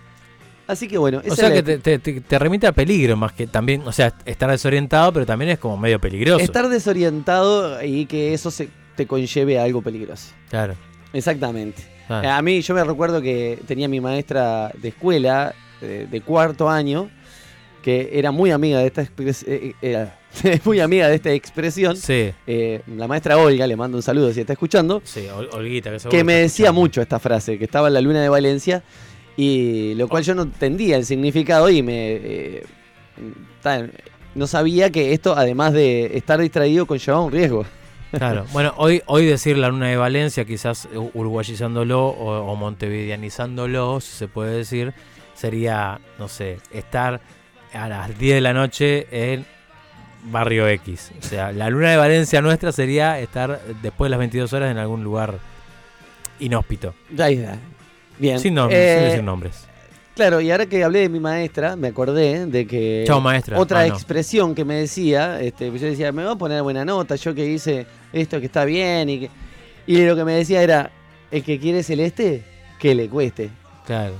Así 0.65 0.87
que 0.87 0.97
bueno, 0.97 1.19
O 1.29 1.35
sea 1.35 1.47
es 1.49 1.53
que 1.53 1.57
la- 1.57 1.63
te, 1.63 1.77
te- 1.79 1.99
te- 1.99 2.21
te 2.21 2.39
remite 2.39 2.67
a 2.67 2.71
peligro 2.71 3.17
más 3.17 3.33
que 3.33 3.47
también, 3.47 3.81
o 3.85 3.91
sea, 3.91 4.13
estar 4.25 4.49
desorientado, 4.49 5.11
pero 5.11 5.25
también 5.25 5.51
es 5.51 5.59
como 5.59 5.75
medio 5.77 5.99
peligroso. 5.99 6.39
Estar 6.43 6.69
desorientado 6.69 7.83
y 7.83 8.05
que 8.05 8.33
eso 8.33 8.49
se 8.49 8.69
te 8.95 9.05
conlleve 9.05 9.59
a 9.59 9.63
algo 9.63 9.81
peligroso. 9.81 10.33
Claro. 10.49 10.75
Exactamente. 11.11 11.83
claro. 12.07 12.29
A 12.31 12.41
mí 12.41 12.61
yo 12.61 12.73
me 12.73 12.83
recuerdo 12.83 13.21
que 13.21 13.59
tenía 13.67 13.87
mi 13.87 13.99
maestra 13.99 14.71
de 14.81 14.89
escuela 14.89 15.53
eh, 15.81 16.07
de 16.09 16.21
cuarto 16.21 16.69
año 16.69 17.09
que 17.83 18.09
era 18.13 18.31
muy 18.31 18.49
amiga 18.49 18.79
de 18.79 18.87
esta 18.87 19.03
expres- 19.03 19.43
eh, 19.47 19.75
eh, 19.81 19.89
era 19.91 20.17
muy 20.65 20.79
amiga 20.79 21.07
de 21.07 21.15
esta 21.15 21.31
expresión. 21.31 21.95
Sí, 21.95 22.31
Eh, 22.47 22.81
la 22.97 23.07
maestra 23.07 23.37
Olga, 23.37 23.67
le 23.67 23.75
mando 23.75 23.97
un 23.97 24.01
saludo 24.01 24.33
si 24.33 24.39
está 24.41 24.53
escuchando, 24.53 25.01
sí, 25.03 25.27
Ol- 25.27 25.49
Olguita, 25.53 25.91
que, 25.95 26.09
que 26.09 26.23
me 26.23 26.33
decía 26.33 26.65
escuchando. 26.67 26.81
mucho 26.81 27.01
esta 27.03 27.19
frase, 27.19 27.59
que 27.59 27.65
estaba 27.65 27.89
en 27.89 27.93
la 27.93 28.01
luna 28.01 28.21
de 28.23 28.29
Valencia 28.29 28.81
y 29.37 29.93
lo 29.95 30.07
cual 30.07 30.23
yo 30.23 30.33
no 30.33 30.41
entendía 30.43 30.95
el 30.97 31.05
significado 31.05 31.69
y 31.69 31.83
me 31.83 32.13
eh, 32.15 32.63
no 34.35 34.47
sabía 34.47 34.89
que 34.91 35.13
esto 35.13 35.35
además 35.37 35.73
de 35.73 36.17
estar 36.17 36.39
distraído 36.39 36.85
conllevaba 36.85 37.23
un 37.23 37.31
riesgo. 37.31 37.65
Claro. 38.11 38.45
Bueno, 38.53 38.73
hoy, 38.77 39.01
hoy 39.07 39.25
decir 39.25 39.57
la 39.57 39.69
luna 39.69 39.87
de 39.89 39.97
Valencia, 39.97 40.45
quizás 40.45 40.87
uruguayizándolo 41.13 42.05
o, 42.07 42.51
o 42.51 42.55
montevideanizándolo, 42.55 43.99
si 44.01 44.11
se 44.15 44.27
puede 44.27 44.55
decir, 44.57 44.93
sería, 45.33 45.99
no 46.19 46.27
sé, 46.27 46.57
estar 46.71 47.21
a 47.73 47.87
las 47.89 48.17
10 48.17 48.35
de 48.35 48.41
la 48.41 48.53
noche 48.53 49.07
en 49.11 49.45
Barrio 50.25 50.67
X. 50.67 51.11
O 51.19 51.23
sea, 51.23 51.51
la 51.51 51.69
luna 51.69 51.91
de 51.91 51.97
Valencia 51.97 52.41
nuestra 52.41 52.71
sería 52.71 53.19
estar 53.19 53.59
después 53.81 54.07
de 54.07 54.11
las 54.11 54.19
22 54.19 54.53
horas 54.53 54.71
en 54.71 54.77
algún 54.77 55.03
lugar 55.03 55.39
inhóspito. 56.39 56.93
Ahí 57.19 57.35
está. 57.35 57.57
Bien. 58.19 58.39
Sin, 58.39 58.55
nom- 58.55 58.69
Eh, 58.71 58.95
sin 58.99 59.03
decir 59.09 59.23
nombres. 59.23 59.65
Claro, 60.15 60.39
y 60.41 60.51
ahora 60.51 60.67
que 60.67 60.83
hablé 60.83 60.99
de 60.99 61.09
mi 61.09 61.19
maestra, 61.19 61.75
me 61.75 61.87
acordé 61.87 62.45
de 62.45 62.67
que 62.67 63.03
Chao, 63.07 63.19
maestra. 63.19 63.57
otra 63.59 63.79
Ah, 63.81 63.87
no. 63.87 63.95
expresión 63.95 64.53
que 64.53 64.63
me 64.63 64.75
decía, 64.75 65.41
este, 65.41 65.65
yo 65.71 65.87
decía, 65.87 66.11
me 66.11 66.23
va 66.23 66.33
a 66.33 66.37
poner 66.37 66.61
buena 66.61 66.85
nota, 66.85 67.15
yo 67.15 67.33
que 67.33 67.45
hice 67.47 67.87
esto 68.11 68.39
que 68.39 68.45
está 68.45 68.63
bien 68.65 69.09
y 69.09 69.19
que 69.21 69.29
y 69.87 70.05
lo 70.05 70.15
que 70.15 70.23
me 70.23 70.33
decía 70.33 70.61
era, 70.61 70.91
el 71.31 71.43
que 71.43 71.59
quiere 71.59 71.81
celeste, 71.83 72.43
que 72.79 72.93
le 72.93 73.09
cueste. 73.09 73.49
Claro. 73.87 74.13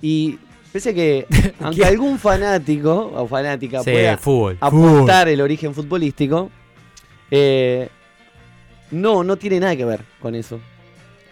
Y 0.00 0.38
pensé 0.72 0.94
que 0.94 1.26
aunque 1.60 1.84
algún 1.84 2.18
fanático 2.18 3.12
o 3.14 3.26
fanática 3.26 3.82
Sí, 3.82 3.90
pueda 3.90 4.16
fútbol. 4.18 4.58
fútbol. 4.58 4.88
apuntar 4.96 5.28
el 5.28 5.40
origen 5.40 5.74
futbolístico, 5.74 6.50
eh, 7.30 7.88
no, 8.90 9.22
no 9.24 9.36
tiene 9.36 9.60
nada 9.60 9.76
que 9.76 9.84
ver 9.84 10.00
con 10.20 10.34
eso. 10.34 10.60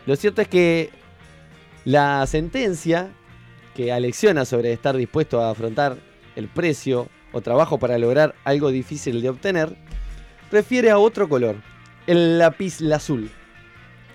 Lo 0.06 0.14
cierto 0.16 0.42
es 0.42 0.48
que 0.48 0.90
la 1.84 2.26
sentencia 2.26 3.08
que 3.74 3.92
alecciona 3.92 4.44
sobre 4.44 4.72
estar 4.72 4.96
dispuesto 4.96 5.40
a 5.42 5.50
afrontar 5.50 5.96
el 6.34 6.48
precio 6.48 7.08
o 7.32 7.40
trabajo 7.40 7.78
para 7.78 7.98
lograr 7.98 8.34
algo 8.44 8.70
difícil 8.70 9.20
de 9.20 9.28
obtener, 9.30 9.76
refiere 10.50 10.90
a 10.90 10.98
otro 10.98 11.28
color, 11.28 11.56
el 12.06 12.38
lápiz 12.38 12.80
azul. 12.92 13.30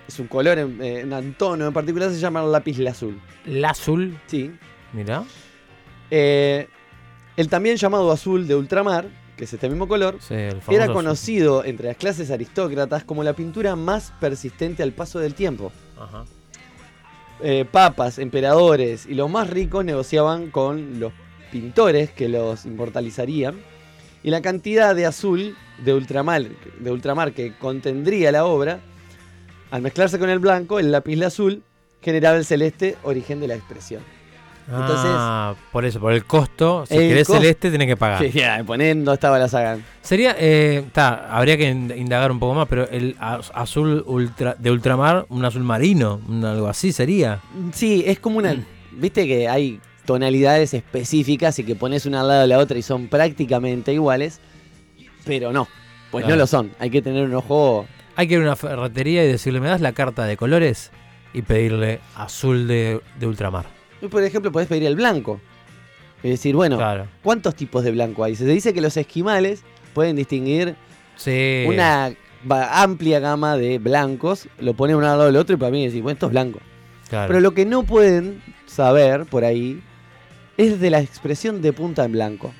Es 0.07 0.19
un 0.19 0.27
color, 0.27 0.57
en, 0.59 0.77
eh, 0.81 1.03
un 1.05 1.33
tono 1.33 1.67
en 1.67 1.73
particular 1.73 2.09
se 2.11 2.19
llama 2.19 2.41
lápiz 2.43 2.79
azul. 2.87 3.19
El 3.45 3.63
azul, 3.65 4.17
Sí, 4.27 4.51
mira. 4.93 5.23
Eh, 6.09 6.67
el 7.37 7.47
también 7.49 7.77
llamado 7.77 8.11
azul 8.11 8.47
de 8.47 8.55
ultramar, 8.55 9.07
que 9.37 9.45
es 9.45 9.53
este 9.53 9.69
mismo 9.69 9.87
color, 9.87 10.17
Sí, 10.19 10.33
era 10.35 10.83
azul. 10.83 10.93
conocido 10.93 11.63
entre 11.65 11.87
las 11.87 11.97
clases 11.97 12.29
aristócratas 12.31 13.03
como 13.03 13.23
la 13.23 13.33
pintura 13.33 13.75
más 13.75 14.13
persistente 14.19 14.83
al 14.83 14.91
paso 14.91 15.19
del 15.19 15.33
tiempo. 15.33 15.71
Ajá. 15.99 16.25
Eh, 17.43 17.65
papas, 17.69 18.19
emperadores 18.19 19.05
y 19.07 19.15
los 19.15 19.29
más 19.29 19.49
ricos 19.49 19.83
negociaban 19.83 20.51
con 20.51 20.99
los 20.99 21.11
pintores 21.51 22.11
que 22.11 22.29
los 22.29 22.65
inmortalizarían. 22.65 23.55
Y 24.23 24.29
la 24.29 24.41
cantidad 24.43 24.93
de 24.95 25.07
azul 25.07 25.55
de 25.83 25.93
ultramar, 25.95 26.43
de 26.79 26.91
ultramar 26.91 27.33
que 27.33 27.57
contendría 27.57 28.31
la 28.31 28.45
obra, 28.45 28.79
al 29.71 29.81
mezclarse 29.81 30.19
con 30.19 30.29
el 30.29 30.37
blanco, 30.37 30.77
el 30.77 30.91
lápiz 30.91 31.19
azul 31.23 31.63
generaba 32.03 32.37
el 32.37 32.45
celeste, 32.45 32.97
origen 33.01 33.39
de 33.39 33.47
la 33.47 33.55
expresión. 33.55 34.03
Entonces- 34.71 35.11
ah, 35.13 35.55
por 35.71 35.85
eso, 35.85 35.99
por 35.99 36.13
el 36.13 36.25
costo. 36.25 36.85
Si 36.87 36.95
El 36.95 37.09
querés 37.09 37.27
celeste, 37.27 37.69
tenés 37.71 37.87
que 37.87 37.97
pagar. 37.97 38.19
Sí, 38.23 38.31
ya, 38.31 38.63
poniendo 38.65 39.13
estaba 39.13 39.37
la 39.37 39.47
saga. 39.47 39.77
Sería, 40.01 40.35
eh, 40.39 40.83
ta, 40.93 41.27
habría 41.35 41.57
que 41.57 41.69
in- 41.69 41.93
indagar 41.95 42.31
un 42.31 42.39
poco 42.39 42.53
más, 42.53 42.67
pero 42.67 42.87
el 42.89 43.15
az- 43.19 43.51
azul 43.53 44.03
ultra, 44.07 44.55
de 44.57 44.71
ultramar, 44.71 45.25
un 45.29 45.43
azul 45.45 45.63
marino, 45.63 46.21
un 46.27 46.43
algo 46.45 46.67
así 46.67 46.91
sería. 46.91 47.39
Sí, 47.73 48.03
es 48.07 48.19
como 48.19 48.37
una. 48.37 48.55
Viste 48.93 49.27
que 49.27 49.47
hay 49.47 49.79
tonalidades 50.05 50.73
específicas 50.73 51.57
y 51.59 51.63
que 51.63 51.75
pones 51.75 52.05
una 52.05 52.21
al 52.21 52.27
lado 52.27 52.41
de 52.41 52.47
la 52.47 52.57
otra 52.57 52.77
y 52.77 52.81
son 52.81 53.07
prácticamente 53.07 53.93
iguales, 53.93 54.39
pero 55.25 55.51
no, 55.53 55.67
pues 56.11 56.23
Claro. 56.23 56.35
no 56.35 56.39
lo 56.41 56.47
son. 56.47 56.71
Hay 56.79 56.89
que 56.89 57.01
tener 57.01 57.23
un 57.25 57.35
ojo. 57.35 57.85
Hay 58.15 58.27
que 58.27 58.33
ir 58.35 58.39
a 58.41 58.43
una 58.43 58.55
ferretería 58.55 59.23
y 59.23 59.27
decirle, 59.27 59.59
¿me 59.61 59.67
das 59.69 59.81
la 59.81 59.93
carta 59.93 60.25
de 60.25 60.37
colores? 60.37 60.91
y 61.33 61.43
pedirle 61.43 62.01
azul 62.17 62.67
de, 62.67 62.99
de 63.17 63.25
ultramar. 63.25 63.65
Y, 64.01 64.07
por 64.07 64.23
ejemplo, 64.23 64.51
podés 64.51 64.67
pedir 64.67 64.83
el 64.85 64.95
blanco. 64.95 65.39
Es 66.23 66.29
decir, 66.31 66.55
bueno, 66.55 66.77
Claro. 66.77 67.07
¿cuántos 67.23 67.55
tipos 67.55 67.83
de 67.83 67.91
blanco 67.91 68.23
hay? 68.23 68.35
Se 68.35 68.45
dice 68.45 68.73
que 68.73 68.81
los 68.81 68.95
esquimales 68.97 69.63
pueden 69.93 70.15
distinguir 70.15 70.75
Sí. 71.15 71.65
una 71.67 72.13
amplia 72.71 73.19
gama 73.19 73.57
de 73.57 73.77
blancos, 73.79 74.47
lo 74.59 74.73
ponen 74.73 74.95
uno 74.95 75.05
al 75.05 75.11
lado 75.17 75.25
del 75.25 75.35
otro 75.35 75.55
y 75.55 75.59
para 75.59 75.71
mí 75.71 75.83
decir, 75.85 76.01
bueno, 76.01 76.13
esto 76.13 76.25
es 76.27 76.31
blanco. 76.31 76.59
Claro. 77.09 77.27
Pero 77.27 77.39
lo 77.39 77.51
que 77.53 77.65
no 77.65 77.83
pueden 77.83 78.41
saber 78.67 79.25
por 79.25 79.43
ahí 79.43 79.81
es 80.57 80.79
de 80.79 80.89
la 80.89 80.99
expresión 81.01 81.61
de 81.61 81.73
punta 81.73 82.05
en 82.05 82.11
blanco. 82.13 82.53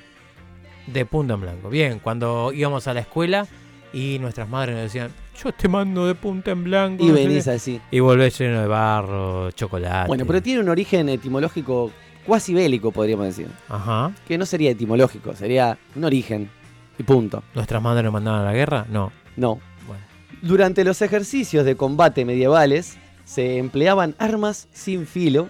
De 0.86 1.06
punta 1.06 1.34
en 1.34 1.40
blanco. 1.40 1.68
Bien, 1.70 1.98
cuando 2.00 2.52
íbamos 2.52 2.86
a 2.88 2.94
la 2.94 3.00
escuela 3.00 3.46
y 3.92 4.18
nuestras 4.18 4.48
madres 4.48 4.74
nos 4.74 4.84
decían, 4.84 5.10
yo 5.36 5.52
te 5.52 5.68
mando 5.68 6.06
de 6.06 6.14
punta 6.14 6.50
en 6.50 6.64
blanco. 6.64 7.04
Y 7.04 7.08
no 7.08 7.14
venís 7.14 7.44
qué". 7.44 7.50
así. 7.50 7.80
Y 7.90 8.00
volvés 8.00 8.38
lleno 8.38 8.60
de 8.60 8.66
barro, 8.66 9.50
chocolate. 9.52 10.08
Bueno, 10.08 10.24
pero 10.26 10.42
tiene 10.42 10.60
un 10.60 10.68
origen 10.68 11.08
etimológico 11.08 11.90
cuasi 12.26 12.54
bélico, 12.54 12.92
podríamos 12.92 13.26
decir. 13.26 13.48
Ajá. 13.68 14.12
Que 14.26 14.38
no 14.38 14.46
sería 14.46 14.70
etimológico, 14.70 15.34
sería 15.34 15.78
un 15.94 16.04
origen. 16.04 16.50
Y 16.98 17.02
punto. 17.02 17.42
¿Nuestras 17.54 17.82
madres 17.82 18.04
nos 18.04 18.12
mandaban 18.12 18.42
a 18.42 18.44
la 18.44 18.52
guerra? 18.52 18.86
No. 18.88 19.12
No. 19.36 19.60
Bueno. 19.86 20.02
Durante 20.42 20.84
los 20.84 21.00
ejercicios 21.02 21.64
de 21.64 21.76
combate 21.76 22.24
medievales 22.24 22.96
se 23.24 23.58
empleaban 23.58 24.14
armas 24.18 24.68
sin 24.72 25.06
filo 25.06 25.48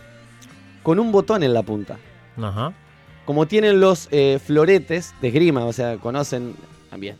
con 0.82 0.98
un 0.98 1.12
botón 1.12 1.42
en 1.42 1.52
la 1.52 1.62
punta. 1.62 1.98
Ajá. 2.40 2.72
Como 3.24 3.46
tienen 3.46 3.80
los 3.80 4.08
eh, 4.10 4.40
floretes 4.44 5.14
de 5.20 5.28
esgrima, 5.28 5.64
o 5.64 5.72
sea, 5.72 5.96
conocen 5.98 6.54
también. 6.90 7.16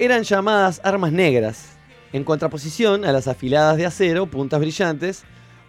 Eran 0.00 0.22
llamadas 0.22 0.80
armas 0.84 1.10
negras, 1.10 1.76
en 2.12 2.22
contraposición 2.22 3.04
a 3.04 3.10
las 3.10 3.26
afiladas 3.26 3.76
de 3.76 3.86
acero, 3.86 4.26
puntas 4.26 4.60
brillantes, 4.60 5.24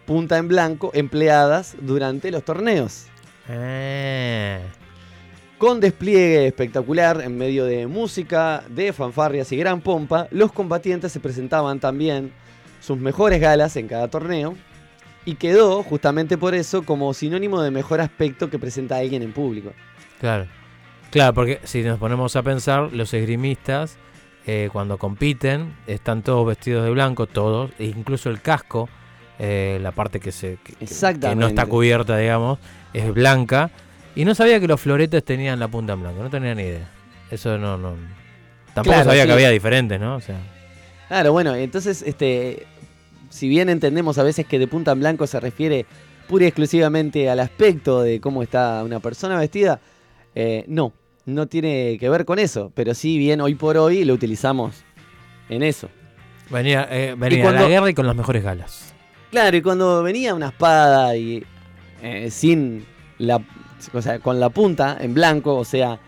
punta 0.06 0.38
en 0.38 0.46
blanco, 0.46 0.92
empleadas 0.94 1.74
durante 1.80 2.30
los 2.30 2.44
torneos. 2.44 3.06
Eh. 3.48 4.60
Con 5.58 5.80
despliegue 5.80 6.46
espectacular 6.46 7.20
en 7.22 7.36
medio 7.36 7.64
de 7.64 7.88
música, 7.88 8.62
de 8.68 8.92
fanfarrias 8.92 9.50
y 9.50 9.56
gran 9.56 9.80
pompa, 9.80 10.28
los 10.30 10.52
combatientes 10.52 11.10
se 11.10 11.18
presentaban 11.18 11.80
también 11.80 12.32
sus 12.80 12.98
mejores 12.98 13.40
galas 13.40 13.76
en 13.76 13.88
cada 13.88 14.08
torneo 14.08 14.54
y 15.24 15.34
quedó 15.34 15.82
justamente 15.82 16.38
por 16.38 16.54
eso 16.54 16.84
como 16.84 17.12
sinónimo 17.14 17.60
de 17.60 17.72
mejor 17.72 18.00
aspecto 18.00 18.48
que 18.48 18.60
presenta 18.60 18.96
alguien 18.96 19.22
en 19.22 19.32
público. 19.32 19.72
Claro. 20.20 20.46
Claro, 21.10 21.34
porque 21.34 21.60
si 21.64 21.82
nos 21.82 21.98
ponemos 21.98 22.36
a 22.36 22.42
pensar, 22.42 22.92
los 22.92 23.12
esgrimistas, 23.12 23.98
eh, 24.46 24.68
cuando 24.72 24.98
compiten, 24.98 25.76
están 25.86 26.22
todos 26.22 26.46
vestidos 26.46 26.84
de 26.84 26.90
blanco, 26.90 27.26
todos, 27.26 27.70
e 27.78 27.84
incluso 27.86 28.30
el 28.30 28.40
casco, 28.40 28.88
eh, 29.38 29.78
la 29.82 29.92
parte 29.92 30.20
que, 30.20 30.32
se, 30.32 30.58
que- 30.64 30.74
no 31.36 31.46
está 31.48 31.66
cubierta, 31.66 32.16
digamos, 32.16 32.58
es 32.92 33.12
blanca. 33.12 33.70
Y 34.14 34.24
no 34.24 34.34
sabía 34.34 34.58
que 34.58 34.66
los 34.66 34.80
floretes 34.80 35.24
tenían 35.24 35.60
la 35.60 35.68
punta 35.68 35.92
en 35.92 36.00
blanco, 36.02 36.22
no 36.22 36.30
tenía 36.30 36.54
ni 36.54 36.62
idea. 36.62 36.90
Eso 37.30 37.56
no, 37.58 37.76
no. 37.78 37.94
Tampoco 38.74 38.94
Claro, 38.94 39.04
sabía 39.10 39.22
sí. 39.22 39.26
que 39.28 39.32
había 39.32 39.50
diferentes, 39.50 40.00
¿no? 40.00 40.16
O 40.16 40.20
sea, 40.20 40.36
Claro, 41.08 41.32
bueno, 41.32 41.54
entonces, 41.54 42.02
este, 42.02 42.66
si 43.30 43.48
bien 43.48 43.68
entendemos 43.68 44.18
a 44.18 44.22
veces 44.22 44.46
que 44.46 44.58
de 44.58 44.66
punta 44.66 44.92
en 44.92 45.00
blanco 45.00 45.26
se 45.26 45.38
refiere 45.40 45.86
pura 46.28 46.44
y 46.44 46.48
exclusivamente 46.48 47.28
al 47.30 47.40
aspecto 47.40 48.02
de 48.02 48.20
cómo 48.20 48.42
está 48.42 48.82
una 48.84 49.00
persona 49.00 49.38
vestida, 49.38 49.80
eh, 50.34 50.64
no, 50.68 50.92
no 51.34 51.46
tiene 51.46 51.96
que 51.98 52.08
ver 52.08 52.24
con 52.24 52.38
eso, 52.38 52.70
pero 52.74 52.94
sí 52.94 53.18
bien 53.18 53.40
hoy 53.40 53.54
por 53.54 53.76
hoy 53.76 54.04
lo 54.04 54.14
utilizamos 54.14 54.82
en 55.48 55.62
eso. 55.62 55.88
venía, 56.50 56.86
eh, 56.90 57.14
venía 57.16 57.48
a 57.48 57.52
la 57.52 57.68
guerra 57.68 57.90
y 57.90 57.94
con 57.94 58.06
las 58.06 58.16
mejores 58.16 58.42
galas. 58.42 58.92
Claro, 59.30 59.56
y 59.56 59.62
cuando 59.62 60.02
venía 60.02 60.34
una 60.34 60.48
espada 60.48 61.16
y 61.16 61.44
eh, 62.02 62.28
sin 62.30 62.84
la, 63.18 63.40
o 63.92 64.02
sea, 64.02 64.18
con 64.18 64.40
la 64.40 64.48
punta 64.50 64.96
en 65.00 65.14
blanco, 65.14 65.54
o 65.56 65.64
sea, 65.64 65.98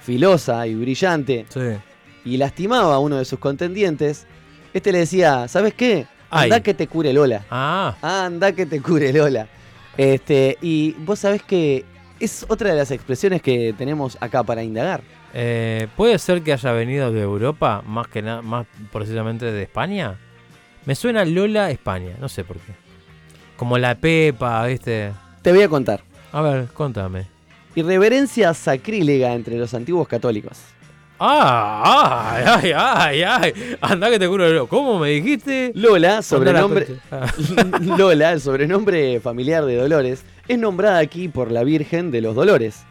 filosa 0.00 0.66
y 0.66 0.74
brillante, 0.74 1.46
Sí. 1.48 1.60
y 2.24 2.36
lastimaba 2.36 2.94
a 2.94 2.98
uno 2.98 3.18
de 3.18 3.24
sus 3.24 3.38
contendientes, 3.38 4.26
este 4.74 4.90
le 4.90 4.98
decía, 4.98 5.46
¿sabes 5.48 5.74
qué? 5.74 6.06
Anda 6.30 6.56
Ay. 6.56 6.62
que 6.62 6.74
te 6.74 6.88
cure 6.88 7.12
Lola. 7.12 7.44
Ah, 7.50 7.94
Anda 8.02 8.52
que 8.52 8.66
te 8.66 8.80
cure 8.80 9.12
Lola. 9.12 9.46
Este, 9.96 10.56
y 10.62 10.92
vos 10.92 11.18
sabés 11.18 11.42
que 11.42 11.84
es 12.24 12.46
otra 12.48 12.70
de 12.70 12.76
las 12.76 12.90
expresiones 12.90 13.42
que 13.42 13.74
tenemos 13.76 14.16
acá 14.20 14.42
para 14.42 14.62
indagar. 14.62 15.02
eh, 15.34 15.88
¿puede 15.96 16.18
ser 16.18 16.42
que 16.42 16.52
haya 16.52 16.72
venido 16.72 17.10
de 17.12 17.22
Europa, 17.22 17.82
más 17.86 18.06
que 18.08 18.22
nada, 18.22 18.42
más 18.42 18.66
precisamente 18.92 19.50
de 19.50 19.62
España? 19.62 20.18
Me 20.84 20.94
suena 20.94 21.24
Lola 21.24 21.70
España, 21.70 22.16
no 22.20 22.28
sé 22.28 22.44
por 22.44 22.58
qué. 22.58 22.72
Como 23.56 23.78
la 23.78 23.94
Pepa, 23.94 24.66
¿viste? 24.66 25.12
Te 25.42 25.52
voy 25.52 25.62
a 25.62 25.68
contar. 25.68 26.02
A 26.32 26.40
ver, 26.40 26.66
contame. 26.68 27.26
Irreverencia 27.74 28.52
sacrílega 28.54 29.32
entre 29.32 29.56
los 29.56 29.72
antiguos 29.74 30.08
católicos. 30.08 30.58
Ah, 31.18 32.34
ay, 32.34 32.72
ay, 32.72 32.72
ay, 32.74 33.22
ay. 33.22 33.76
Anda 33.80 34.10
que 34.10 34.18
te 34.18 34.28
curo. 34.28 34.66
¿Cómo 34.66 34.98
me 34.98 35.10
dijiste? 35.10 35.72
Lola, 35.74 36.22
sobrenombre. 36.22 36.86
Ah. 37.10 37.32
Lola, 37.80 38.32
el 38.32 38.40
sobrenombre 38.40 39.20
familiar 39.20 39.64
de 39.64 39.76
Dolores, 39.76 40.24
es 40.48 40.58
nombrada 40.58 40.98
aquí 40.98 41.28
por 41.28 41.52
la 41.52 41.62
Virgen 41.62 42.10
de 42.10 42.20
los 42.20 42.34
Dolores, 42.34 42.82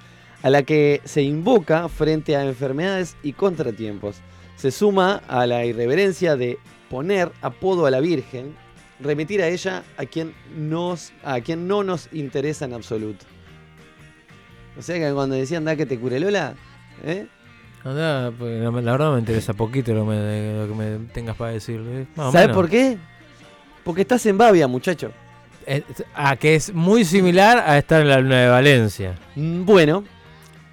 a 0.44 0.50
la 0.50 0.64
que 0.64 1.02
se 1.04 1.22
invoca 1.22 1.90
frente 1.90 2.36
a 2.36 2.46
enfermedades 2.46 3.18
y 3.22 3.34
contratiempos. 3.34 4.18
Se 4.56 4.72
suma 4.72 5.22
a 5.28 5.46
la 5.46 5.66
irreverencia 5.66 6.36
de 6.36 6.58
poner 6.90 7.32
apodo 7.42 7.86
a 7.86 7.92
la 7.92 8.00
Virgen, 8.00 8.56
remitir 9.02 9.42
a 9.42 9.48
ella 9.48 9.84
a 9.98 10.06
quien, 10.06 10.34
nos, 10.56 11.12
a 11.24 11.42
quien 11.42 11.68
no 11.68 11.84
nos 11.84 12.08
interesa 12.14 12.66
en 12.66 12.74
absoluto. 12.74 13.26
O 14.78 14.82
sea 14.82 14.98
que 14.98 15.14
cuando 15.14 15.36
decían 15.36 15.66
da 15.66 15.76
que 15.76 15.86
te 15.86 16.00
cure 16.00 16.20
Lola, 16.20 16.56
¿eh? 17.04 17.28
Andá, 17.84 18.32
pues, 18.38 18.62
la 18.62 18.70
verdad 18.92 19.14
me 19.14 19.20
interesa 19.20 19.54
poquito 19.54 19.94
lo, 19.94 20.06
me- 20.06 20.54
lo 20.56 20.68
que 20.68 20.74
me 20.76 21.06
tengas 21.14 21.36
para 21.36 21.52
decir. 21.52 21.82
¿eh? 21.88 22.06
¿sabes 22.16 22.50
por 22.50 22.70
qué? 22.70 22.98
Porque 23.84 24.02
estás 24.02 24.24
en 24.28 24.38
Bavia, 24.38 24.68
muchacho. 24.68 25.12
Eh, 25.66 25.84
ah, 26.14 26.36
que 26.36 26.56
es 26.56 26.74
muy 26.74 27.04
similar 27.06 27.58
a 27.60 27.78
estar 27.78 28.02
en 28.02 28.10
la 28.10 28.20
luna 28.20 28.42
de 28.42 28.48
Valencia. 28.50 29.16
Mm, 29.36 29.66
Bueno, 29.66 30.04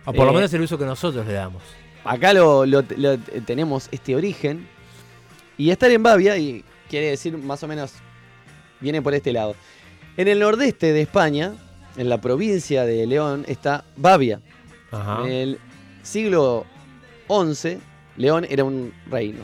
O 0.04 0.12
por 0.14 0.24
lo 0.24 0.32
Eh, 0.32 0.36
menos 0.36 0.52
el 0.54 0.62
uso 0.62 0.78
que 0.78 0.86
nosotros 0.86 1.26
le 1.26 1.34
damos. 1.34 1.62
acá 2.04 2.32
lo, 2.32 2.64
lo- 2.64 2.82
lo- 2.96 3.18
tenemos 3.44 3.88
este 3.92 4.14
origen. 4.16 4.66
Y 5.58 5.70
estar 5.70 5.90
en 5.90 6.02
Bavia, 6.02 6.38
y 6.38 6.64
quiere 6.88 7.10
decir 7.10 7.36
más 7.36 7.62
o 7.62 7.68
menos, 7.68 7.92
viene 8.80 9.02
por 9.02 9.12
este 9.14 9.32
lado. 9.32 9.54
En 10.16 10.28
el 10.28 10.38
nordeste 10.40 10.92
de 10.94 11.02
España, 11.02 11.52
en 11.98 12.08
la 12.08 12.20
provincia 12.20 12.84
de 12.86 13.06
León, 13.06 13.44
está 13.48 13.84
Bavia. 13.96 14.40
Ajá. 14.92 15.24
En 15.26 15.32
el 15.32 15.58
siglo 16.02 16.64
XI, 17.28 17.78
León 18.16 18.46
era 18.48 18.64
un 18.64 18.92
reino. 19.10 19.40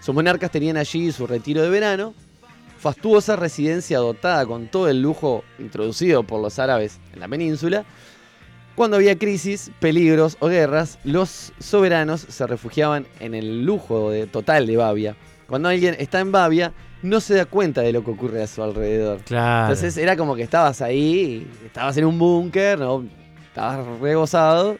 Sus 0.00 0.14
monarcas 0.14 0.50
tenían 0.50 0.76
allí 0.76 1.10
su 1.12 1.26
retiro 1.26 1.62
de 1.62 1.68
verano, 1.70 2.14
fastuosa 2.78 3.36
residencia 3.36 3.98
dotada 3.98 4.46
con 4.46 4.66
todo 4.68 4.88
el 4.88 5.02
lujo 5.02 5.44
introducido 5.58 6.22
por 6.22 6.40
los 6.40 6.58
árabes 6.58 6.98
en 7.12 7.20
la 7.20 7.28
península. 7.28 7.84
Cuando 8.74 8.96
había 8.96 9.18
crisis, 9.18 9.70
peligros 9.80 10.36
o 10.40 10.48
guerras, 10.48 10.98
los 11.04 11.52
soberanos 11.58 12.22
se 12.22 12.46
refugiaban 12.46 13.06
en 13.18 13.34
el 13.34 13.64
lujo 13.64 14.10
de- 14.10 14.26
total 14.26 14.66
de 14.66 14.76
Bavia. 14.78 15.16
Cuando 15.46 15.68
alguien 15.68 15.96
está 15.98 16.20
en 16.20 16.32
Bavia, 16.32 16.72
no 17.02 17.20
se 17.20 17.34
da 17.34 17.44
cuenta 17.44 17.82
de 17.82 17.92
lo 17.92 18.04
que 18.04 18.12
ocurre 18.12 18.42
a 18.42 18.46
su 18.46 18.62
alrededor. 18.62 19.20
Claro. 19.24 19.64
Entonces 19.72 19.96
era 19.98 20.16
como 20.16 20.34
que 20.36 20.42
estabas 20.42 20.80
ahí, 20.80 21.46
estabas 21.66 21.96
en 21.98 22.04
un 22.06 22.18
búnker, 22.18 22.78
¿no? 22.78 23.04
estabas 23.48 23.84
regozado 24.00 24.78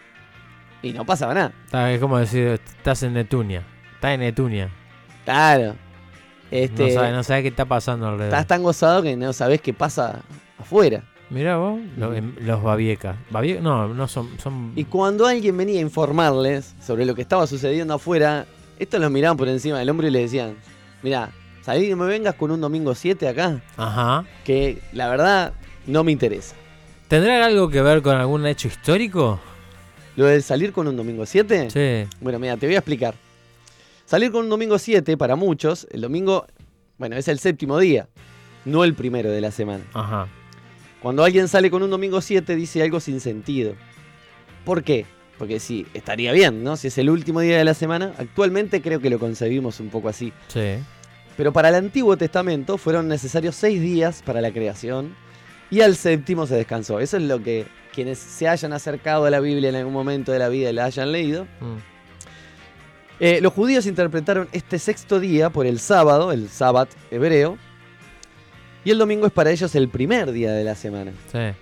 y 0.83 0.93
no 0.93 1.05
pasaba 1.05 1.35
nada. 1.35 1.53
Está- 1.67 1.93
es 1.93 2.01
como 2.01 2.19
decir, 2.19 2.47
estás 2.49 3.03
en 3.03 3.15
Netunia. 3.15 3.65
Estás 3.95 4.13
en 4.13 4.21
Netunia. 4.21 4.71
Claro. 5.25 5.77
Este, 6.51 6.89
No 6.89 6.91
sabes 6.95 7.13
no 7.13 7.23
sabe 7.23 7.43
qué 7.43 7.49
está 7.49 7.65
pasando 7.65 8.07
alrededor. 8.09 8.35
Estás 8.35 8.47
tan 8.47 8.63
gozado 8.63 9.03
que 9.03 9.17
no 9.17 9.33
sabes 9.33 9.61
qué 9.61 9.73
pasa 9.73 10.23
afuera. 10.59 11.05
Mirá 11.29 11.59
vos, 11.59 11.79
lo- 11.97 12.13
em- 12.13 12.35
los 12.41 12.61
babiecas. 12.63 13.17
Babie- 13.31 13.61
no, 13.61 13.87
no 13.95 14.09
son. 14.09 14.31
son 14.41 14.73
Y 14.75 14.85
cuando 14.85 15.27
alguien 15.27 15.57
venía 15.57 15.79
a 15.79 15.83
informarles 15.83 16.75
sobre 16.85 17.05
lo 17.07 17.15
que 17.15 17.23
estaba 17.23 17.47
sucediendo 17.47 17.95
afuera, 17.95 18.47
estos 18.81 19.01
los 19.01 19.11
miraban 19.13 19.37
por 19.37 19.47
encima 19.49 19.79
del 19.79 19.89
hombro 19.91 20.09
y 20.09 20.11
le 20.11 20.23
decían, 20.23 20.57
mira, 21.03 21.31
salí 21.63 21.87
y 21.87 21.91
no 21.91 21.99
me 21.99 22.07
vengas 22.07 22.35
con 22.35 22.51
un 22.51 22.61
domingo 22.61 22.97
7 22.97 23.29
acá, 23.29 23.61
Ajá. 23.77 24.25
que 24.45 24.81
la 24.93 25.09
verdad 25.09 25.53
no 25.87 26.03
me 26.03 26.11
interesa. 26.11 26.57
¿Tendrá 27.07 27.45
algo 27.47 27.69
que 27.69 27.81
ver 27.81 28.03
con 28.03 28.17
algún 28.17 28.45
hecho 28.47 28.67
histórico? 28.67 29.39
Lo 30.17 30.27
de 30.27 30.41
salir 30.43 30.73
con 30.73 30.89
un 30.89 30.97
domingo 30.97 31.25
7, 31.27 31.71
Sí. 31.71 32.09
bueno, 32.21 32.39
mira, 32.39 32.57
te 32.57 32.67
voy 32.67 32.75
a 32.75 32.79
explicar. 32.79 33.15
Salir 34.05 34.31
con 34.33 34.45
un 34.45 34.51
domingo 34.51 34.79
7, 34.79 35.17
para 35.17 35.37
muchos, 35.37 35.87
el 35.93 36.01
domingo, 36.01 36.47
bueno, 36.99 37.17
es 37.17 37.29
el 37.29 37.39
séptimo 37.39 37.79
día, 37.79 38.09
no 38.65 38.85
el 38.85 38.95
primero 38.95 39.31
de 39.31 39.41
la 39.41 39.51
semana. 39.53 39.85
Ajá. 39.95 40.29
Cuando 41.01 41.25
alguien 41.25 41.49
sale 41.49 41.71
con 41.71 41.83
un 41.83 41.91
domingo 41.91 42.21
7 42.21 42.57
dice 42.57 42.83
algo 42.83 43.01
sin 43.01 43.21
sentido. 43.21 43.75
¿Por 44.65 44.83
qué? 44.83 45.07
Porque 45.39 45.59
sí, 45.61 45.87
estaría 45.95 46.33
bien, 46.33 46.63
¿no? 46.63 46.77
Si 46.77 46.89
es 46.89 46.99
el 46.99 47.09
último 47.09 47.41
día 47.41 47.57
de 47.57 47.65
la 47.65 47.73
semana, 47.73 48.13
actualmente 48.19 48.83
creo 48.83 49.01
que 49.01 49.09
lo 49.09 49.19
concebimos 49.19 49.81
un 49.81 49.89
poco 49.89 50.09
así. 50.11 50.33
Sí. 50.49 50.75
Pero 51.39 51.53
para 51.55 51.71
el 51.71 51.77
Antiguo 51.77 52.19
Testamento 52.19 52.77
fueron 52.77 53.09
necesarios 53.09 53.55
seis 53.55 53.81
días 53.81 54.23
para 54.27 54.43
la 54.43 54.51
creación 54.53 55.15
y 55.71 55.81
al 55.81 55.97
séptimo 55.97 56.47
se 56.47 56.57
descansó. 56.57 57.01
Eso 57.01 57.17
es 57.17 57.23
lo 57.23 57.43
que 57.43 57.65
quienes 58.01 58.19
se 58.19 58.49
hayan 58.49 58.73
acercado 58.73 59.27
a 59.27 59.31
la 59.31 59.41
Biblia 59.41 59.69
en 59.69 59.75
algún 59.77 59.93
momento 59.93 60.33
de 60.33 60.39
la 60.39 60.49
vida 60.49 60.71
y 60.71 60.73
la 60.73 60.87
hayan 60.87 61.13
leído. 61.13 61.45
Mm. 61.61 61.77
Eh, 63.21 63.41
los 63.43 63.53
judíos 63.53 63.85
interpretaron 63.85 64.49
este 64.53 64.79
sexto 64.79 65.21
día 65.21 65.51
por 65.51 65.67
el 65.67 65.79
sábado, 65.79 66.33
el 66.33 66.49
sábat 66.49 66.89
hebreo, 67.11 67.59
y 68.87 68.91
el 68.91 68.97
domingo 68.97 69.27
es 69.27 69.33
para 69.33 69.51
ellos 69.51 69.75
el 69.75 69.91
primer 69.91 70.33
día 70.33 70.53
de 70.53 70.65
la 70.65 70.75
semana. 70.77 71.13
Sí. 71.31 71.55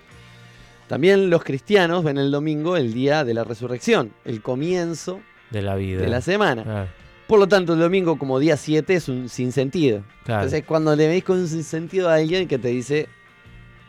También 0.87 1.29
los 1.29 1.43
cristianos 1.43 2.05
ven 2.05 2.17
el 2.17 2.31
domingo 2.31 2.77
el 2.77 2.93
día 2.93 3.25
de 3.25 3.33
la 3.33 3.43
resurrección, 3.43 4.13
el 4.23 4.41
comienzo 4.41 5.19
De 5.49 5.61
la 5.61 5.75
vida. 5.75 5.99
de 5.99 6.07
la 6.07 6.21
semana. 6.21 6.87
Por 7.27 7.37
lo 7.37 7.49
tanto, 7.49 7.73
el 7.73 7.79
domingo 7.79 8.17
como 8.17 8.39
día 8.39 8.55
7 8.55 8.93
es 8.93 9.09
un 9.09 9.27
sinsentido. 9.27 10.05
claro. 10.23 10.43
Entonces, 10.43 10.63
cuando 10.65 10.95
le 10.95 11.05
veis 11.09 11.25
con 11.25 11.37
un 11.37 11.49
sinsentido 11.49 12.07
a 12.07 12.13
alguien 12.13 12.47
que 12.47 12.57
te 12.57 12.69
dice, 12.69 13.09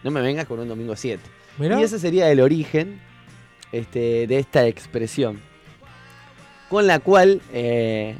no 0.03 0.11
me 0.11 0.21
vengas 0.21 0.47
con 0.47 0.59
un 0.59 0.67
domingo 0.67 0.97
7. 0.97 1.23
Mirá. 1.59 1.81
Y 1.81 1.85
ese 1.85 1.99
sería 1.99 2.31
el 2.31 2.41
origen 2.41 3.01
este, 3.73 4.27
de 4.27 4.39
esta 4.39 4.67
expresión. 4.67 5.41
Con 6.69 6.87
la 6.87 7.01
cual 7.01 7.41
eh, 7.53 8.15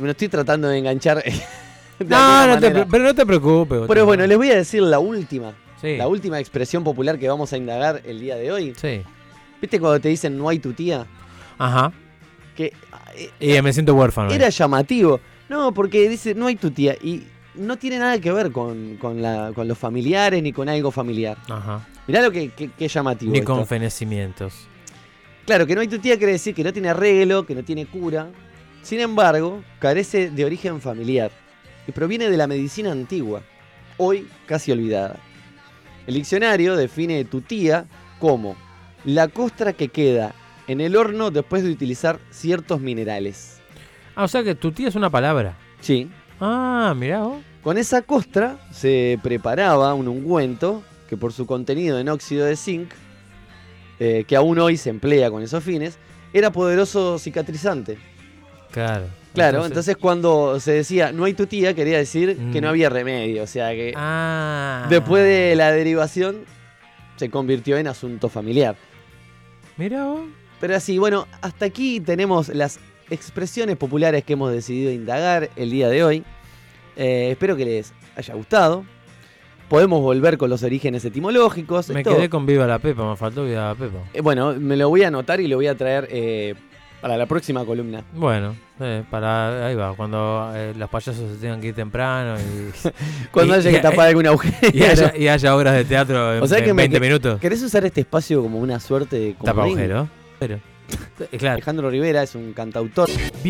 me 0.00 0.10
estoy 0.10 0.28
tratando 0.28 0.68
de 0.68 0.78
enganchar. 0.78 1.22
de 1.98 2.04
No, 2.04 2.46
no 2.46 2.58
te 2.60 2.86
pero 2.86 3.04
no 3.04 3.14
te 3.14 3.24
preocupes. 3.24 3.82
Pero 3.86 4.06
bueno, 4.06 4.26
les 4.26 4.36
voy 4.36 4.50
a 4.50 4.56
decir 4.56 4.82
la 4.82 4.98
última. 4.98 5.54
Sí. 5.80 5.96
La 5.96 6.08
última 6.08 6.40
expresión 6.40 6.82
popular 6.82 7.18
que 7.18 7.28
vamos 7.28 7.52
a 7.52 7.56
indagar 7.56 8.02
el 8.04 8.20
día 8.20 8.36
de 8.36 8.50
hoy. 8.50 8.74
Sí. 8.76 9.02
¿Viste 9.60 9.78
cuando 9.78 10.00
te 10.00 10.08
dicen 10.08 10.36
no 10.36 10.48
hay 10.48 10.58
tu 10.58 10.72
tía? 10.72 11.06
Ajá. 11.58 11.92
Que 12.56 12.72
eh, 13.40 13.58
Y 13.58 13.62
me 13.62 13.72
siento 13.72 13.94
huérfano. 13.94 14.30
era 14.30 14.48
llamativo. 14.48 15.20
No, 15.48 15.72
porque 15.72 16.08
dice 16.08 16.34
no 16.34 16.46
hay 16.46 16.56
tu 16.56 16.70
tía. 16.70 16.96
Y 17.02 17.24
no 17.54 17.76
tiene 17.76 17.98
nada 17.98 18.18
que 18.20 18.32
ver 18.32 18.50
con, 18.52 18.96
con 18.96 19.20
la- 19.22 19.52
con 19.54 19.66
los 19.68 19.78
familiares 19.78 20.42
ni 20.42 20.52
con 20.52 20.68
algo 20.68 20.90
familiar. 20.90 21.36
Ajá. 21.48 21.86
Mirá 22.06 22.22
lo 22.22 22.30
que, 22.30 22.50
que- 22.50 22.70
que 22.70 22.88
llamativo. 22.88 23.32
Ni 23.32 23.38
esto. 23.38 23.54
con 23.54 23.66
fenecimientos. 23.66 24.66
Claro, 25.46 25.66
que 25.66 25.74
no 25.74 25.80
hay 25.82 25.88
tu 25.88 25.98
tía 25.98 26.16
quiere 26.16 26.32
decir 26.32 26.54
que 26.54 26.64
no 26.64 26.72
tiene 26.72 26.88
arreglo, 26.88 27.44
que 27.46 27.54
no 27.54 27.62
tiene 27.62 27.86
cura. 27.86 28.28
Sin 28.82 29.00
embargo, 29.00 29.62
carece 29.78 30.30
de 30.30 30.44
origen 30.44 30.80
familiar 30.80 31.30
y 31.86 31.92
proviene 31.92 32.28
de 32.30 32.36
la 32.36 32.46
medicina 32.46 32.92
antigua, 32.92 33.42
hoy 33.98 34.26
casi 34.46 34.72
olvidada. 34.72 35.16
El 36.06 36.14
diccionario 36.14 36.76
define 36.76 37.24
tu 37.24 37.40
tía 37.40 37.86
como 38.18 38.56
la 39.04 39.28
costra 39.28 39.72
que 39.74 39.88
queda 39.88 40.34
en 40.66 40.80
el 40.80 40.96
horno 40.96 41.30
después 41.30 41.62
de 41.62 41.70
utilizar 41.70 42.18
ciertos 42.30 42.80
minerales. 42.80 43.60
Ah, 44.16 44.24
o 44.24 44.28
sea 44.28 44.42
que 44.42 44.54
tu 44.54 44.72
tía 44.72 44.88
es 44.88 44.94
una 44.94 45.10
palabra. 45.10 45.56
Sí. 45.80 46.08
Ah, 46.40 46.94
mirá 46.96 47.22
vos. 47.22 47.38
Con 47.62 47.78
esa 47.78 48.02
costra 48.02 48.58
se 48.72 49.18
preparaba 49.22 49.94
un 49.94 50.08
ungüento 50.08 50.82
que 51.08 51.16
por 51.16 51.32
su 51.32 51.46
contenido 51.46 51.98
en 51.98 52.08
óxido 52.08 52.44
de 52.46 52.56
zinc, 52.56 52.90
eh, 54.00 54.24
que 54.26 54.36
aún 54.36 54.58
hoy 54.58 54.76
se 54.76 54.90
emplea 54.90 55.30
con 55.30 55.42
esos 55.42 55.62
fines, 55.62 55.96
era 56.32 56.50
poderoso 56.50 57.18
cicatrizante. 57.18 57.96
Claro. 58.70 59.04
Claro, 59.34 59.66
entonces, 59.66 59.96
cuando 59.96 60.60
se 60.60 60.70
decía 60.72 61.10
no 61.10 61.24
hay 61.24 61.34
tu 61.34 61.46
tía, 61.46 61.74
quería 61.74 61.98
decir 61.98 62.36
que 62.52 62.60
Mm. 62.60 62.62
no 62.64 62.68
había 62.68 62.88
remedio. 62.88 63.42
O 63.42 63.46
sea 63.48 63.70
que 63.72 63.92
Ah. 63.96 64.86
después 64.88 65.24
de 65.24 65.54
la 65.56 65.72
derivación 65.72 66.44
se 67.16 67.30
convirtió 67.30 67.76
en 67.76 67.88
asunto 67.88 68.28
familiar. 68.28 68.76
Mirá 69.76 70.04
vos. 70.04 70.20
Pero 70.60 70.76
así, 70.76 70.98
bueno, 70.98 71.26
hasta 71.40 71.64
aquí 71.66 71.98
tenemos 72.00 72.48
las 72.48 72.78
expresiones 73.10 73.76
populares 73.76 74.24
que 74.24 74.32
hemos 74.34 74.52
decidido 74.52 74.90
indagar 74.92 75.50
el 75.56 75.70
día 75.70 75.88
de 75.88 76.04
hoy. 76.04 76.24
Eh, 76.96 77.28
espero 77.32 77.56
que 77.56 77.64
les 77.64 77.92
haya 78.16 78.34
gustado. 78.34 78.84
Podemos 79.68 80.00
volver 80.02 80.36
con 80.38 80.50
los 80.50 80.62
orígenes 80.62 81.04
etimológicos. 81.04 81.88
Me 81.88 82.00
Esto- 82.00 82.14
quedé 82.16 82.28
con 82.28 82.44
Viva 82.46 82.66
la 82.66 82.78
Pepa, 82.78 83.08
me 83.10 83.16
faltó 83.16 83.44
Viva 83.44 83.68
la 83.68 83.74
Pepa. 83.74 83.98
eh, 84.12 84.20
bueno, 84.20 84.54
me 84.58 84.76
lo 84.76 84.88
voy 84.88 85.02
a 85.02 85.08
anotar 85.08 85.40
y 85.40 85.48
lo 85.48 85.56
voy 85.56 85.66
a 85.66 85.74
traer 85.76 86.06
eh, 86.10 86.54
para 87.00 87.16
la 87.16 87.26
próxima 87.26 87.64
columna. 87.64 88.04
Bueno, 88.14 88.54
eh, 88.80 89.02
para 89.10 89.66
ahí 89.66 89.74
va, 89.74 89.94
cuando 89.94 90.52
los 90.76 90.88
payasos 90.90 91.32
se 91.32 91.36
tengan 91.38 91.60
que 91.60 91.68
ir 91.68 91.74
temprano 91.74 92.36
y, 92.38 92.88
Cuando 93.32 93.54
Y- 93.54 93.58
haya 93.58 93.70
y- 93.70 93.74
que 93.74 93.80
tapar 93.80 94.08
algún 94.08 94.26
agujero. 94.26 94.56
y 94.72 94.82
haya, 94.82 95.14
y 95.16 95.28
haya 95.28 95.56
obras 95.56 95.74
de 95.74 95.84
teatro 95.86 96.36
en, 96.36 96.42
O 96.42 96.46
sea 96.46 96.62
que 96.62 96.70
en 96.70 96.76
me 96.76 96.82
20 96.82 96.96
que- 96.96 97.00
minutos. 97.00 97.40
¿Querés 97.40 97.62
usar 97.62 97.84
este 97.86 98.02
espacio 98.02 98.42
como 98.42 98.58
una 98.58 98.78
suerte 98.80 99.16
de 99.18 99.34
Tapa 99.42 99.64
agujero. 99.64 100.08
Pero, 100.38 100.60
claro. 101.38 101.54
Alejandro 101.54 101.90
Rivera 101.90 102.22
es 102.22 102.34
un 102.34 102.52
cantautor. 102.52 103.08
Viernes 103.42 103.44